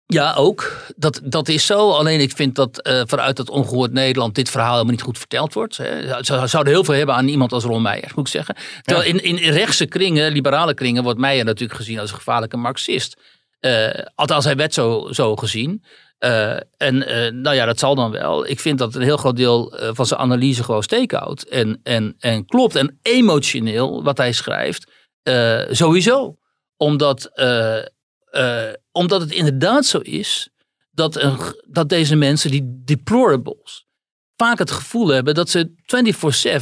[0.05, 0.85] Ja, ook.
[0.95, 1.91] Dat, dat is zo.
[1.91, 5.53] Alleen ik vind dat uh, vanuit het ongehoord Nederland dit verhaal helemaal niet goed verteld
[5.53, 5.77] wordt.
[5.77, 6.23] Hè.
[6.23, 8.55] Ze zouden heel veel hebben aan iemand als Ron Meijer, moet ik zeggen.
[8.81, 13.21] Terwijl in, in rechtse kringen, liberale kringen, wordt Meijer natuurlijk gezien als een gevaarlijke marxist.
[13.61, 15.83] Uh, althans, hij werd zo, zo gezien.
[16.19, 16.97] Uh, en
[17.41, 18.47] nou ja, dat zal dan wel.
[18.47, 21.47] Ik vind dat een heel groot deel van zijn analyse gewoon steek houdt.
[21.47, 22.75] En, en, en klopt.
[22.75, 24.91] En emotioneel, wat hij schrijft,
[25.69, 26.38] sowieso
[26.78, 27.78] omdat, uh,
[28.32, 30.49] uh, omdat het inderdaad zo is
[30.91, 33.86] dat, een, dat deze mensen, die deplorables,
[34.36, 35.71] vaak het gevoel hebben dat ze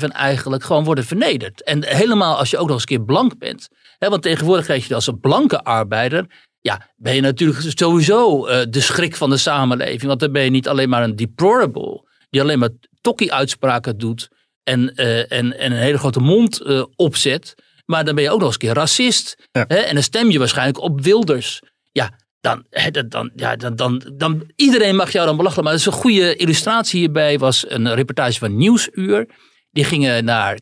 [0.03, 1.63] 24-7 eigenlijk gewoon worden vernederd.
[1.63, 3.67] En helemaal als je ook nog eens een keer blank bent.
[3.97, 6.25] Hè, want tegenwoordig krijg je als een blanke arbeider.
[6.61, 10.03] Ja, ben je natuurlijk sowieso de schrik van de samenleving.
[10.03, 12.03] Want dan ben je niet alleen maar een deplorable.
[12.29, 12.69] Die alleen maar
[13.01, 14.29] tokkie-uitspraken doet.
[14.63, 16.61] En, en, en een hele grote mond
[16.95, 17.55] opzet.
[17.85, 19.47] Maar dan ben je ook nog eens een keer racist.
[19.51, 19.65] Ja.
[19.67, 19.77] Hè?
[19.77, 21.61] En dan stem je waarschijnlijk op Wilders.
[21.91, 22.65] Ja, dan,
[23.07, 25.67] dan, ja, dan, dan, dan, iedereen mag jou dan belachelijk.
[25.67, 29.27] Maar dat is een goede illustratie hierbij was een reportage van Nieuwsuur.
[29.71, 30.59] Die gingen naar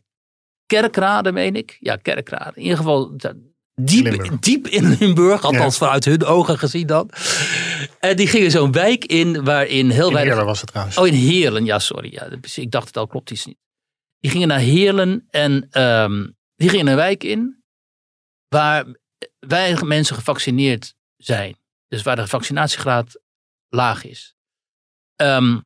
[0.66, 1.76] Kerkrade, meen ik.
[1.80, 2.52] Ja, Kerkrade.
[2.54, 3.16] In ieder geval
[3.74, 5.42] diep, diep in Limburg.
[5.42, 5.86] Althans ja.
[5.86, 7.10] vanuit hun ogen gezien dan.
[8.00, 10.32] En die gingen zo'n wijk in waarin heel in weinig...
[10.32, 10.98] Heerlen was het trouwens.
[10.98, 11.64] Oh, in Heerlen.
[11.64, 12.12] Ja, sorry.
[12.12, 13.58] Ja, ik dacht het al, klopt iets niet.
[14.20, 17.62] Die gingen naar Heerlen en um, die gingen een wijk in
[18.48, 18.84] waar
[19.38, 21.56] weinig mensen gevaccineerd zijn.
[21.88, 23.20] Dus waar de vaccinatiegraad
[23.68, 24.34] laag is.
[25.16, 25.64] Um,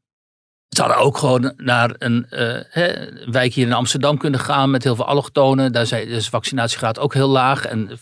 [0.68, 4.84] ze hadden ook gewoon naar een, hè, een wijk hier in Amsterdam kunnen gaan met
[4.84, 5.72] heel veel allochtonen.
[5.72, 7.64] Daar is de vaccinatiegraad ook heel laag.
[7.64, 7.92] En 50%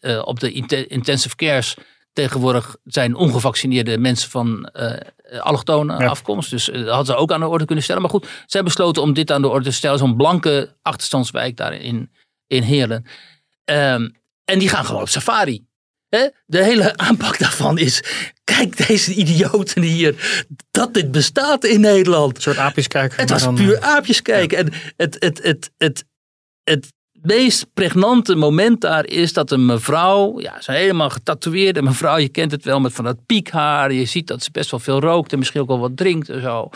[0.00, 0.52] uh, op de
[0.86, 1.76] intensive cares
[2.18, 4.92] tegenwoordig zijn ongevaccineerde mensen van uh,
[5.40, 6.06] allochtone ja.
[6.06, 6.50] afkomst.
[6.50, 8.02] Dus dat hadden ze ook aan de orde kunnen stellen.
[8.02, 9.98] Maar goed, ze hebben besloten om dit aan de orde te stellen.
[9.98, 12.10] Zo'n blanke achterstandswijk daar in,
[12.46, 13.04] in Heerlen.
[13.64, 15.66] Um, en die gaan gewoon op safari.
[16.08, 16.28] He?
[16.46, 18.02] De hele aanpak daarvan is,
[18.44, 22.36] kijk deze idioten hier, dat dit bestaat in Nederland.
[22.36, 23.20] Een soort aapjes kijken.
[23.20, 24.58] Het was dan, puur aapjes kijken.
[24.58, 24.64] Ja.
[24.64, 26.04] En het, het, het, het,
[26.64, 26.92] het
[27.28, 32.50] meest pregnante moment daar is dat een mevrouw, ja, ze helemaal getatoeëerde mevrouw, je kent
[32.50, 35.38] het wel met van dat piekhaar, je ziet dat ze best wel veel rookt en
[35.38, 36.70] misschien ook wel wat drinkt en zo.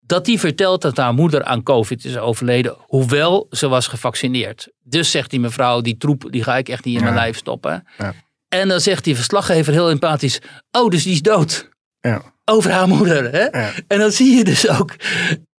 [0.00, 4.68] Dat die vertelt dat haar moeder aan COVID is overleden, hoewel ze was gevaccineerd.
[4.82, 7.20] Dus zegt die mevrouw, die troep, die ga ik echt niet in mijn ja.
[7.20, 7.86] lijf stoppen.
[7.98, 8.14] Ja.
[8.48, 11.68] En dan zegt die verslaggever heel empathisch, oh, dus die is dood.
[12.00, 12.22] Ja.
[12.44, 13.32] Over haar moeder.
[13.32, 13.44] Hè?
[13.86, 14.94] En dan zie je dus ook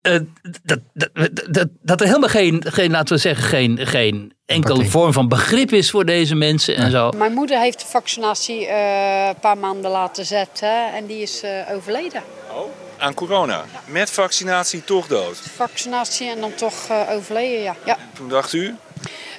[0.02, 0.18] uh,
[0.62, 1.10] dat, dat,
[1.48, 5.72] dat, dat, er helemaal geen, geen, laten we zeggen, geen, geen enkele vorm van begrip
[5.72, 7.10] is voor deze mensen en zo.
[7.10, 11.50] Mijn moeder heeft de vaccinatie uh, een paar maanden laten zetten en die is uh,
[11.74, 12.22] overleden.
[12.50, 13.64] Oh, aan corona?
[13.72, 13.80] Ja.
[13.92, 15.38] Met vaccinatie toch dood?
[15.38, 17.76] Vaccinatie en dan toch overleden, ja.
[17.84, 17.96] ja.
[18.14, 18.74] Toen dacht u?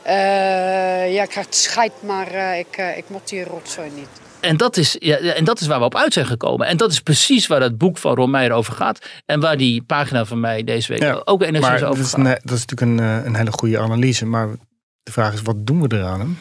[0.06, 4.23] ja, ik het scheid, maar ik, ik moet die rotzooi niet.
[4.44, 6.68] En dat, is, ja, en dat is waar we op uit zijn gekomen.
[6.68, 9.06] En dat is precies waar het boek van Ron Meijer over gaat.
[9.26, 12.20] En waar die pagina van mij deze week ja, ook enigszins over dat is, gaat.
[12.20, 14.26] Een, dat is natuurlijk een, een hele goede analyse.
[14.26, 14.48] Maar
[15.04, 16.38] de vraag is, wat doen we eraan?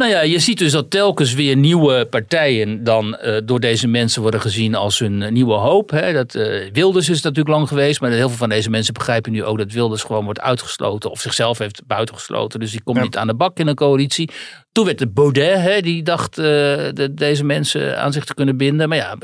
[0.00, 4.22] Nou ja, je ziet dus dat telkens weer nieuwe partijen dan uh, door deze mensen
[4.22, 5.90] worden gezien als hun nieuwe hoop.
[5.90, 6.12] Hè.
[6.12, 9.44] Dat, uh, Wilders is natuurlijk lang geweest, maar heel veel van deze mensen begrijpen nu
[9.44, 12.60] ook dat Wilders gewoon wordt uitgesloten of zichzelf heeft buitengesloten.
[12.60, 13.02] Dus die komt ja.
[13.02, 14.30] niet aan de bak in een coalitie.
[14.72, 18.56] Toen werd het Baudet, hè, die dacht uh, de, deze mensen aan zich te kunnen
[18.56, 18.88] binden.
[18.88, 19.16] Maar ja,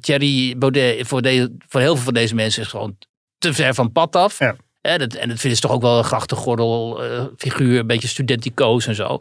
[0.00, 2.96] Thierry Baudet voor, de, voor heel veel van deze mensen is gewoon
[3.38, 4.38] te ver van pad af.
[4.38, 4.56] Ja.
[4.80, 7.00] Hè, dat, en dat vinden ze toch ook wel een grachtengordel
[7.36, 9.18] figuur, een beetje studenticoos en zo.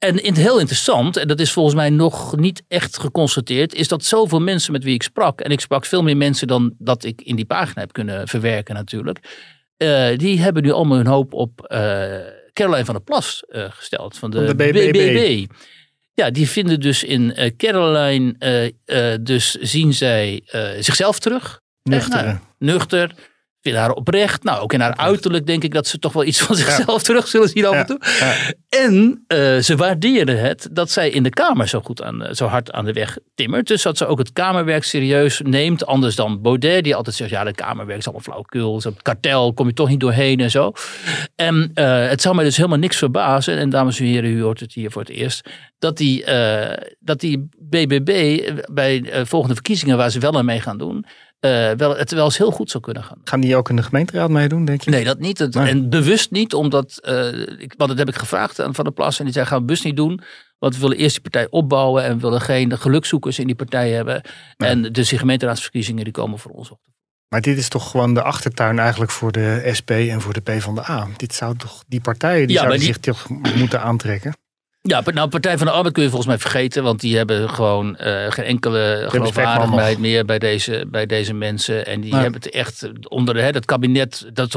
[0.00, 4.40] En heel interessant, en dat is volgens mij nog niet echt geconstateerd, is dat zoveel
[4.40, 7.36] mensen met wie ik sprak, en ik sprak veel meer mensen dan dat ik in
[7.36, 9.18] die pagina heb kunnen verwerken natuurlijk,
[9.78, 11.78] uh, die hebben nu allemaal hun hoop op uh,
[12.52, 14.92] Caroline van der Plas uh, gesteld van de, BBB.
[14.92, 15.46] BBB.
[16.14, 18.34] Ja, die vinden dus in Caroline,
[19.20, 20.42] dus zien zij
[20.78, 21.60] zichzelf terug.
[21.82, 22.24] Nuchter.
[22.24, 23.14] Nou, nuchter
[23.62, 24.42] vinden haar oprecht.
[24.42, 27.28] Nou, ook in haar uiterlijk denk ik dat ze toch wel iets van zichzelf terug
[27.28, 28.00] zullen zien af en toe.
[28.68, 32.72] En uh, ze waarderen het dat zij in de Kamer zo, goed aan, zo hard
[32.72, 33.66] aan de weg timmert.
[33.66, 35.86] Dus dat ze ook het Kamerwerk serieus neemt.
[35.86, 38.80] Anders dan Baudet, die altijd zegt, ja, de Kamerwerk is allemaal flauwkul.
[38.80, 40.72] Zo'n kartel kom je toch niet doorheen en zo.
[41.36, 43.56] En uh, het zou mij dus helemaal niks verbazen.
[43.56, 45.48] En dames en heren, u hoort het hier voor het eerst.
[45.78, 48.40] Dat die, uh, dat die BBB
[48.72, 51.06] bij volgende verkiezingen, waar ze wel aan mee gaan doen
[51.40, 53.20] uh, wel, het wel eens heel goed zou kunnen gaan.
[53.24, 54.90] Gaan die ook in de gemeenteraad meedoen, denk je?
[54.90, 55.38] Nee, dat niet.
[55.38, 58.92] Het, En bewust niet, omdat, uh, ik, want dat heb ik gevraagd aan Van der
[58.92, 59.18] Plas.
[59.18, 60.20] En die zei, gaan we bewust niet doen.
[60.58, 63.90] Want we willen eerst die partij opbouwen en we willen geen gelukzoekers in die partij
[63.90, 64.22] hebben.
[64.56, 66.80] En dus die gemeenteraadsverkiezingen die komen voor ons op.
[67.28, 71.08] Maar dit is toch gewoon de achtertuin eigenlijk voor de SP en voor de PvdA.
[71.16, 72.86] Dit zou toch, die partijen die ja, zouden die...
[72.86, 74.34] zich toch moeten aantrekken?
[74.82, 76.82] Ja, nou, Partij van de Arbeid kun je volgens mij vergeten.
[76.82, 81.86] Want die hebben gewoon uh, geen enkele geloofwaardigheid meer bij deze, bij deze mensen.
[81.86, 84.26] En die hebben het echt onder hè, het kabinet.
[84.32, 84.52] Dat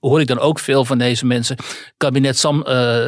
[0.00, 1.56] hoor ik dan ook veel van deze mensen.
[1.96, 2.64] Kabinet Sam, uh,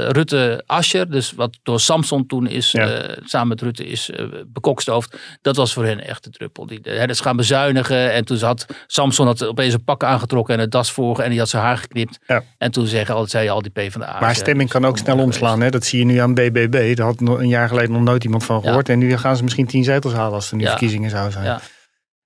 [0.08, 1.10] Rutte-Ascher.
[1.10, 3.08] Dus wat door Samson toen is, ja.
[3.08, 4.10] uh, samen met Rutte is
[4.46, 5.18] bekokstoofd.
[5.42, 6.66] Dat was voor hen echt de druppel.
[6.66, 8.12] Die, hè, dat gaan bezuinigen.
[8.12, 11.18] En toen had Samson had opeens een pak aangetrokken en een das voor.
[11.18, 12.18] En die had zijn haar geknipt.
[12.26, 12.42] Ja.
[12.58, 14.16] En toen zeggen, zei al die PvdA.
[14.20, 15.60] Maar stemming kan ook snel omslaan.
[15.60, 15.70] Hè?
[15.70, 16.96] Dat zie je nu aan BB BBB.
[16.96, 18.88] Daar had een jaar geleden nog nooit iemand van gehoord.
[18.88, 21.44] En nu gaan ze misschien tien zetels halen als er nu verkiezingen zouden zijn.
[21.44, 21.60] Ja.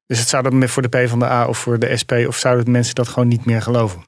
[0.06, 2.12] Dus het zou dat voor de PvdA of voor de SP...
[2.26, 4.06] of zouden mensen dat gewoon niet meer geloven?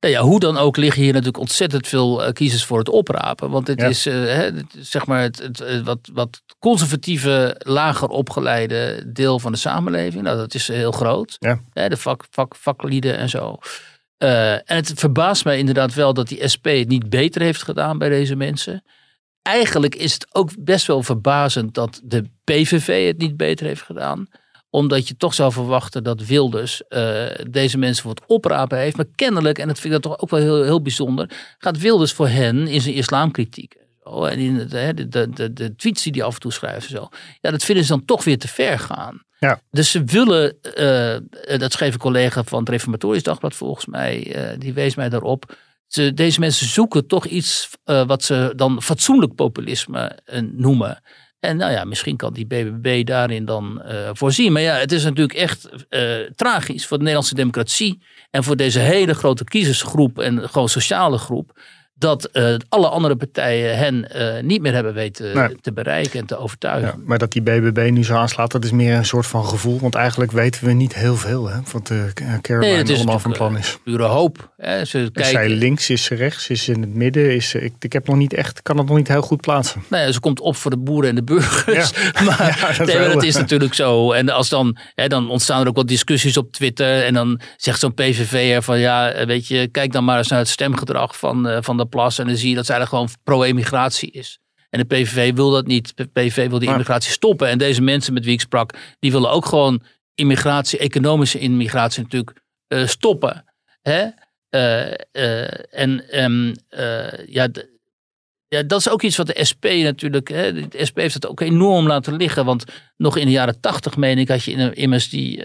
[0.00, 3.50] Nou ja, hoe dan ook liggen hier natuurlijk ontzettend veel uh, kiezers voor het oprapen.
[3.50, 4.46] Want het is uh,
[4.78, 10.22] zeg maar het, het, wat, wat conservatieve, lager opgeleide deel van de samenleving.
[10.22, 11.36] Nou, dat is heel groot.
[11.38, 11.88] Ja.
[11.88, 13.58] de vak, vak, vaklieden en zo.
[14.18, 17.98] Uh, en het verbaast mij inderdaad wel dat die SP het niet beter heeft gedaan
[17.98, 18.84] bij deze mensen
[19.54, 24.28] eigenlijk is het ook best wel verbazend dat de PVV het niet beter heeft gedaan
[24.70, 28.96] omdat je toch zou verwachten dat Wilders uh, deze mensen voor het oprapen heeft.
[28.96, 32.12] Maar kennelijk, en dat vind ik dat toch ook wel heel, heel bijzonder, gaat Wilders
[32.12, 33.78] voor hen in zijn islamkritiek.
[34.04, 36.88] En in de, de, de, de, tweets die hij af en toe schrijft.
[36.88, 37.08] Zo.
[37.40, 39.22] Ja, dat vinden ze dan toch weer te ver gaan.
[39.38, 39.60] Ja.
[39.70, 44.58] Dus ze willen, uh, dat schreef een collega van het Reformatorisch Dagblad volgens mij, uh,
[44.58, 45.56] die wees mij daarop
[45.92, 51.02] ze, deze mensen zoeken toch iets uh, wat ze dan fatsoenlijk populisme uh, noemen.
[51.40, 54.52] En nou ja, misschien kan die BBB daarin dan uh, voorzien.
[54.52, 55.68] Maar ja, het is natuurlijk echt
[56.34, 58.02] tragisch voor de Nederlandse democratie.
[58.30, 61.60] En voor deze hele grote kiezersgroep en gewoon sociale groep
[62.00, 66.36] dat uh, alle andere partijen hen uh, niet meer hebben weten te bereiken en te
[66.36, 66.88] overtuigen.
[66.88, 69.80] Ja, maar dat die BBB nu zo aanslaat, dat is meer een soort van gevoel.
[69.80, 73.58] Want eigenlijk weten we niet heel veel hè, wat de Caroline nee, allemaal van plan
[73.58, 73.78] is.
[73.84, 74.52] Pure hoop.
[74.56, 74.84] Hè.
[74.84, 77.34] Ze is zij links, is ze rechts, is ze in het midden.
[77.34, 79.82] Is ik, ik heb nog niet echt, kan het nog niet heel goed plaatsen.
[79.88, 81.90] Nee, ze komt op voor de boeren en de burgers.
[81.90, 82.22] Ja.
[82.24, 84.12] maar ja, dat, nee, dat is natuurlijk zo.
[84.12, 87.04] En als dan, hè, dan ontstaan er ook wat discussies op Twitter.
[87.04, 90.48] En dan zegt zo'n PVV'er van ja, weet je, kijk dan maar eens naar het
[90.48, 92.18] stemgedrag van, van de Plas.
[92.18, 94.38] En dan zie je dat ze eigenlijk gewoon pro-emigratie is.
[94.70, 95.96] En de PVV wil dat niet.
[95.96, 97.48] De PVV wil die immigratie stoppen.
[97.48, 99.82] En deze mensen met wie ik sprak, die willen ook gewoon
[100.14, 103.44] immigratie, economische immigratie natuurlijk uh, stoppen.
[103.82, 104.06] Hè?
[104.50, 106.54] Uh, uh, en um,
[107.26, 107.48] ja,
[108.48, 110.28] ja, dat is ook iets wat de SP natuurlijk.
[110.28, 112.44] Hè, de SP heeft het ook enorm laten liggen.
[112.44, 112.64] Want
[112.96, 115.42] nog in de jaren tachtig, meen ik, had je immers die,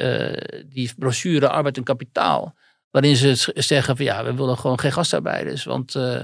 [0.66, 2.56] die brochure Arbeid en Kapitaal.
[2.96, 5.64] Waarin ze zeggen van ja, we willen gewoon geen gastarbeiders.
[5.64, 6.22] Want uh,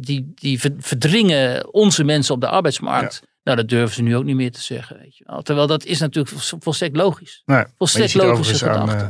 [0.00, 3.22] die, die verdringen onze mensen op de arbeidsmarkt.
[3.42, 4.98] Nou, dat durven ze nu ook niet meer te zeggen.
[4.98, 5.42] Weet je wel.
[5.42, 7.42] Terwijl dat is natuurlijk volstrekt logisch.
[7.44, 8.96] Nee, volstrekt logische gedachte.
[8.96, 9.08] Aan, uh,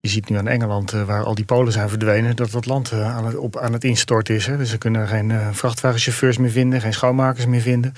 [0.00, 3.26] je ziet nu aan Engeland, waar al die Polen zijn verdwenen, dat dat land aan,
[3.26, 4.46] het, op, aan het instorten is.
[4.46, 4.56] Hè.
[4.56, 7.92] Dus ze kunnen geen vrachtwagenchauffeurs meer vinden, geen schoonmakers meer vinden.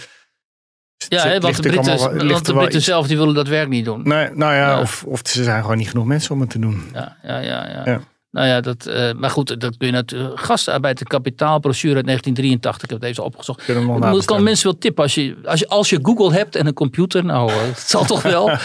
[1.09, 3.85] Ja, hè, want de Britten, allemaal, want de Britten zelf die willen dat werk niet
[3.85, 4.01] doen.
[4.03, 6.59] Nee, nou ja, ja, Of, of ze zijn gewoon niet genoeg mensen om het te
[6.59, 6.83] doen.
[6.93, 7.69] Ja, ja, ja.
[7.69, 7.83] ja.
[7.85, 8.01] ja.
[8.31, 10.41] Nou ja, dat, uh, maar goed, dat kun je natuurlijk.
[10.41, 13.69] Gastarbeid, de kapitaalbrochure uit 1983, ik heb even opgezocht.
[13.69, 15.03] Ik kan mensen wel tippen.
[15.03, 18.23] Als je, als, je, als je Google hebt en een computer, nou, het zal toch
[18.23, 18.51] wel.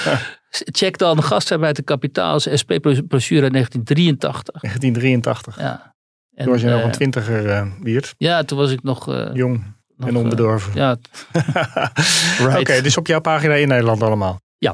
[0.50, 4.62] Check dan gastarbeid, de kapitaal, SP-brochure uit 1983.
[4.62, 5.60] 1983.
[5.60, 5.96] Ja.
[6.34, 8.16] En, toen was je nog een eh, twintiger, uh, Wiert.
[8.18, 9.30] Ja, toen was ik nog.
[9.34, 10.72] Jong en onbedorven.
[10.74, 10.98] ja.
[12.38, 12.60] right.
[12.60, 14.40] Oké, dus op jouw pagina in Nederland allemaal.
[14.58, 14.74] Ja.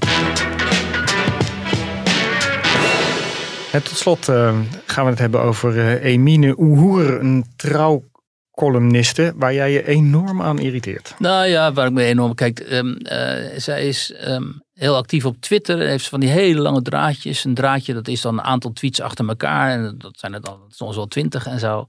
[3.71, 9.53] En tot slot uh, gaan we het hebben over uh, Emine Oehoer, een trouwcolumniste waar
[9.53, 11.15] jij je enorm aan irriteert.
[11.17, 12.35] Nou ja, waar ik me enorm...
[12.35, 15.79] Kijk, um, uh, zij is um, heel actief op Twitter.
[15.79, 17.43] Heeft van die hele lange draadjes.
[17.43, 19.71] Een draadje, dat is dan een aantal tweets achter elkaar.
[19.71, 21.87] En dat zijn er dan soms wel twintig en zo.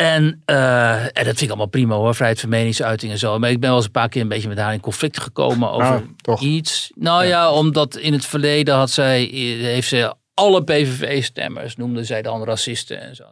[0.00, 3.38] En, uh, en dat vind ik allemaal prima hoor, vrijheid van meningsuiting en zo.
[3.38, 5.70] Maar ik ben wel eens een paar keer een beetje met haar in conflict gekomen
[5.70, 6.40] over toch.
[6.40, 6.90] iets.
[6.94, 7.52] Nou ja.
[7.52, 13.16] omdat in het verleden had zij, heeft ze alle PVV-stemmers, noemde zij dan racisten en
[13.16, 13.24] zo.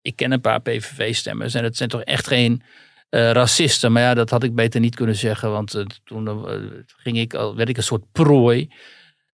[0.00, 2.62] Ik ken een paar PVV-stemmers en dat zijn toch echt geen
[3.10, 3.92] uh, racisten.
[3.92, 6.46] Maar ja, dat had ik beter niet kunnen zeggen, want uh, toen
[6.86, 8.68] ging ik, werd ik een soort prooi.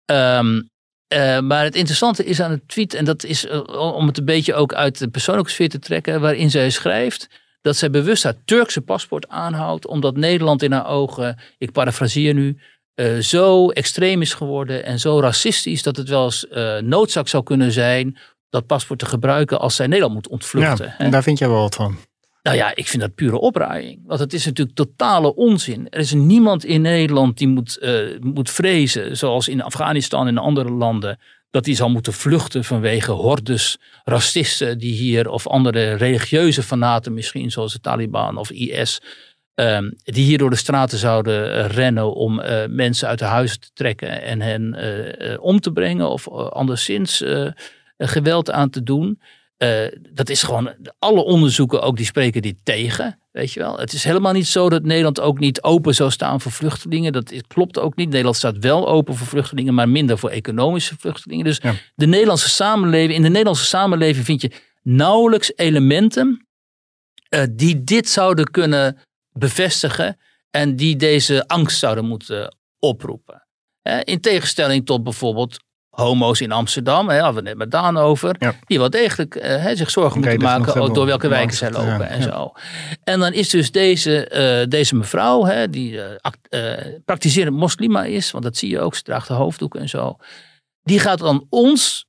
[0.05, 0.70] Um,
[1.13, 3.63] uh, maar het interessante is aan het tweet, en dat is uh,
[3.95, 7.27] om het een beetje ook uit de persoonlijke sfeer te trekken, waarin zij schrijft
[7.61, 12.57] dat zij bewust haar Turkse paspoort aanhoudt, omdat Nederland in haar ogen, ik parafraseer nu,
[12.95, 16.45] uh, zo extreem is geworden en zo racistisch dat het wel eens
[16.83, 18.17] noodzaak zou kunnen zijn
[18.49, 20.85] dat paspoort te gebruiken als zij Nederland moet ontvluchten.
[20.85, 21.97] Ja, en daar vind jij wel wat van.
[22.43, 24.01] Nou ja, ik vind dat pure opruiing.
[24.05, 25.89] Want het is natuurlijk totale onzin.
[25.89, 30.69] Er is niemand in Nederland die moet, uh, moet vrezen, zoals in Afghanistan en andere
[30.71, 31.19] landen,
[31.49, 37.51] dat hij zal moeten vluchten vanwege hordes racisten die hier, of andere religieuze fanaten misschien,
[37.51, 39.01] zoals de Taliban of IS,
[39.55, 43.59] um, die hier door de straten zouden uh, rennen om uh, mensen uit de huizen
[43.59, 47.23] te trekken en hen om te brengen of anderszins
[47.97, 49.19] geweld aan te doen.
[49.63, 53.19] Uh, dat is gewoon, alle onderzoeken ook die spreken dit tegen.
[53.31, 53.77] Weet je wel.
[53.77, 57.13] Het is helemaal niet zo dat Nederland ook niet open zou staan voor vluchtelingen.
[57.13, 58.09] Dat is, klopt ook niet.
[58.09, 61.45] Nederland staat wel open voor vluchtelingen, maar minder voor economische vluchtelingen.
[61.45, 61.73] Dus ja.
[61.95, 64.51] de Nederlandse samenleving, in de Nederlandse samenleving vind je
[64.81, 66.47] nauwelijks elementen
[67.29, 68.97] uh, die dit zouden kunnen
[69.31, 70.17] bevestigen
[70.49, 73.47] en die deze angst zouden moeten oproepen.
[73.83, 75.59] Uh, in tegenstelling tot bijvoorbeeld
[75.91, 78.55] homo's in Amsterdam, hè, hadden we net met Daan over, ja.
[78.65, 82.07] die wel degelijk uh, zich zorgen moeten maken ook door welke wijken zij lopen ja,
[82.07, 82.51] en zo.
[83.03, 84.31] En dan is dus deze,
[84.63, 89.03] uh, deze mevrouw, hè, die uh, praktiserend moslima is, want dat zie je ook, ze
[89.03, 90.17] draagt de hoofddoek en zo,
[90.83, 92.05] die gaat dan ons,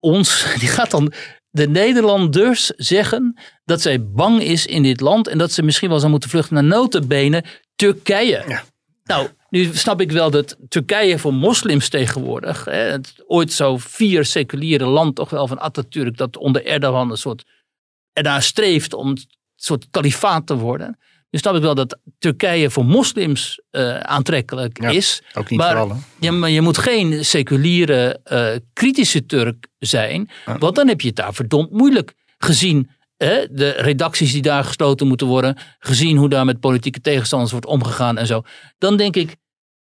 [0.00, 1.12] ons, die gaat dan
[1.50, 5.98] de Nederlanders zeggen dat zij bang is in dit land en dat ze misschien wel
[5.98, 7.44] zou moeten vluchten naar notenbenen
[7.76, 8.62] Turkije.
[9.04, 14.24] Nou, nu snap ik wel dat Turkije voor moslims tegenwoordig, hè, het ooit zo vier
[14.24, 17.44] seculiere land toch wel van Atatürk, dat onder Erdogan een soort
[18.12, 19.18] ernaar streeft om een
[19.56, 20.98] soort kalifaat te worden.
[21.30, 25.22] Nu snap ik wel dat Turkije voor moslims uh, aantrekkelijk ja, is.
[25.34, 25.96] Ook niet maar, vooral.
[26.20, 30.30] Ja, maar je moet geen seculiere, uh, kritische Turk zijn.
[30.46, 30.58] Ja.
[30.58, 32.90] Want dan heb je het daar verdomd moeilijk gezien
[33.50, 38.18] de redacties die daar gesloten moeten worden, gezien hoe daar met politieke tegenstanders wordt omgegaan
[38.18, 38.42] en zo.
[38.78, 39.36] Dan denk ik,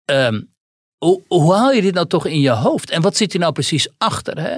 [0.06, 0.54] um,
[0.98, 2.90] hoe, hoe, haal je dit nou toch in je hoofd?
[2.90, 4.40] En wat zit hier nou precies achter?
[4.40, 4.58] Hè?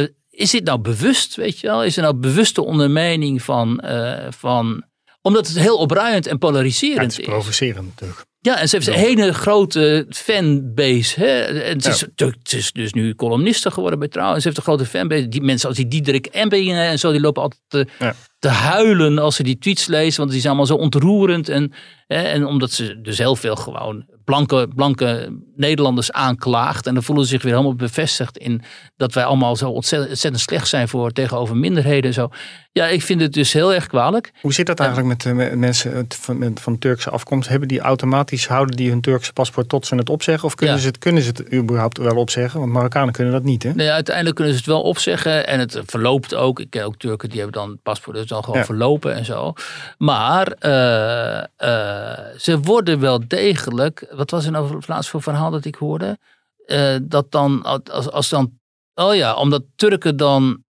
[0.00, 1.84] Uh, is dit nou bewust, weet je wel?
[1.84, 4.84] Is er nou bewuste ondermijning van, uh, van
[5.22, 7.26] omdat het heel opruiend en polariserend ja, het is.
[7.26, 8.28] provocerend natuurlijk.
[8.42, 11.20] Ja, en ze heeft een hele grote fanbase.
[11.20, 11.40] Hè?
[11.42, 12.26] En ze, ja.
[12.26, 14.34] is, ze is dus nu columniste geworden bij Trouw.
[14.34, 15.28] En ze heeft een grote fanbase.
[15.28, 18.14] Die mensen als die Diederik Embingen en zo, die lopen altijd te, ja.
[18.38, 20.20] te, huilen als ze die tweets lezen.
[20.20, 21.48] Want die zijn allemaal zo ontroerend.
[21.48, 21.72] En,
[22.06, 26.86] hè, en omdat ze dus heel veel gewoon blanke, blanke Nederlanders aanklaagt.
[26.86, 28.62] En dan voelen ze zich weer helemaal bevestigd in
[28.96, 32.28] dat wij allemaal zo ontzettend, ontzettend slecht zijn voor tegenover minderheden en zo.
[32.72, 34.32] Ja, ik vind het dus heel erg kwalijk.
[34.40, 37.48] Hoe zit dat eigenlijk met, met mensen van, van Turkse afkomst?
[37.48, 40.44] Hebben die automatisch, houden die hun Turkse paspoort tot ze het opzeggen?
[40.44, 40.80] Of kunnen, ja.
[40.80, 42.60] ze, het, kunnen ze het überhaupt wel opzeggen?
[42.60, 43.72] Want Marokkanen kunnen dat niet, hè?
[43.72, 45.46] Nee, uiteindelijk kunnen ze het wel opzeggen.
[45.46, 46.60] En het verloopt ook.
[46.60, 48.64] Ik ken ook Turken die hebben dan het paspoort dus dan gewoon ja.
[48.64, 49.52] verlopen en zo.
[49.98, 54.06] Maar uh, uh, ze worden wel degelijk...
[54.10, 56.18] Wat was er nou laatst voor verhaal dat ik hoorde?
[56.66, 58.58] Uh, dat dan, als, als dan...
[58.94, 60.62] Oh ja, omdat Turken dan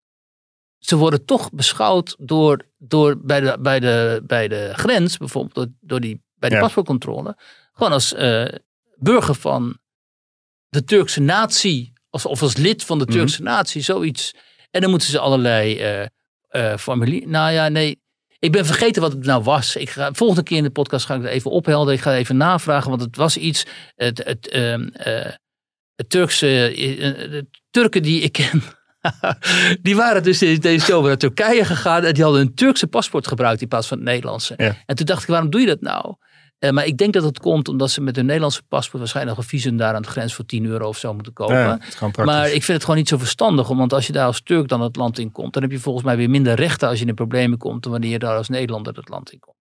[0.80, 5.66] ze worden toch beschouwd door, door bij, de, bij, de, bij de grens, bijvoorbeeld door,
[5.80, 6.60] door die, bij de ja.
[6.60, 7.36] paspoortcontrole,
[7.72, 8.48] gewoon als uh,
[8.96, 9.78] burger van
[10.68, 13.56] de Turkse natie, of, of als lid van de Turkse mm -hmm.
[13.56, 14.34] natie, zoiets.
[14.70, 16.06] En dan moeten ze allerlei uh,
[16.50, 17.30] uh, formulieren.
[17.30, 18.02] Nou ja, nee.
[18.38, 19.76] Ik ben vergeten wat het nou was.
[19.76, 21.94] Ik ga, volgende keer in de podcast ga ik het even ophelden.
[21.94, 23.66] Ik ga even navragen, want het was iets.
[23.94, 24.52] Het, het,
[25.94, 26.46] het Turkse.
[26.46, 28.62] de Turken die ik ken
[29.82, 33.62] die waren dus deze zomer naar Turkije gegaan en die hadden een Turkse paspoort gebruikt
[33.62, 34.54] in plaats van het Nederlandse.
[34.56, 34.76] Ja.
[34.86, 36.14] En toen dacht ik, waarom doe je dat nou?
[36.60, 39.44] Uh, maar ik denk dat het komt omdat ze met hun Nederlandse paspoort waarschijnlijk een
[39.44, 41.56] visum daar aan de grens voor 10 euro of zo moeten kopen.
[41.56, 41.78] Ja,
[42.24, 44.80] maar ik vind het gewoon niet zo verstandig, want als je daar als Turk dan
[44.80, 47.14] het land in komt, dan heb je volgens mij weer minder rechten als je in
[47.14, 49.56] problemen komt dan wanneer je daar als Nederlander het land in komt.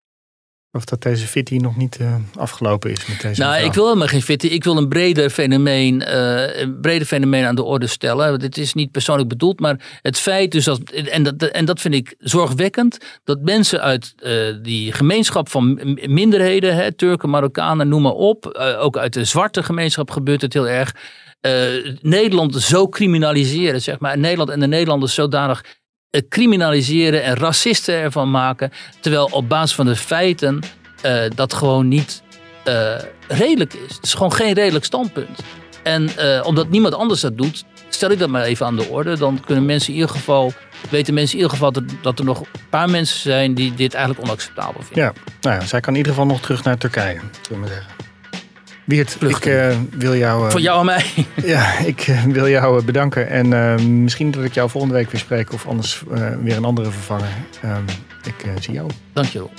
[0.71, 3.69] Of dat deze fitty nog niet uh, afgelopen is met deze Nou, mevrouw.
[3.69, 4.47] ik wil helemaal geen fitty.
[4.47, 8.39] Ik wil een breder fenomeen, uh, een breder fenomeen aan de orde stellen.
[8.39, 11.93] Dit is niet persoonlijk bedoeld, maar het feit dus dat, en dat, en dat vind
[11.93, 18.11] ik zorgwekkend, dat mensen uit uh, die gemeenschap van minderheden, hè, Turken, Marokkanen, noem maar
[18.11, 18.45] op,
[18.79, 20.95] ook uit de zwarte gemeenschap gebeurt het heel erg,
[22.01, 24.17] Nederland zo criminaliseren, zeg maar.
[24.17, 25.78] Nederland en de Nederlanders zodanig eh,
[26.29, 28.71] criminaliseren en racisten ervan maken.
[28.99, 30.59] Terwijl op basis van de feiten
[31.05, 32.21] uh, dat gewoon niet
[32.67, 32.95] uh,
[33.27, 33.95] redelijk is.
[33.95, 35.39] Het is gewoon geen redelijk standpunt.
[35.83, 36.09] En
[36.43, 39.17] omdat niemand anders dat doet, stel ik dat maar even aan de orde.
[39.17, 40.53] Dan kunnen mensen in ieder geval,
[40.89, 44.27] weten mensen in ieder geval dat, er nog een paar mensen zijn die dit eigenlijk
[44.27, 45.03] onacceptabel vinden.
[45.03, 47.98] Ja, nou ja, zij kan in ieder geval nog terug naar Turkije, zullen we zeggen.
[48.89, 50.45] Wiert, ik uh, wil jou...
[50.45, 51.05] Uh, Voor jou en mij.
[51.53, 53.29] Ja, ik uh, wil jou bedanken.
[53.29, 55.53] En misschien dat ik jou volgende week weer spreek.
[55.53, 56.03] Of anders
[56.41, 57.29] weer een andere vervanger.
[58.23, 58.89] ik zie jou.
[59.13, 59.51] Dankjewel.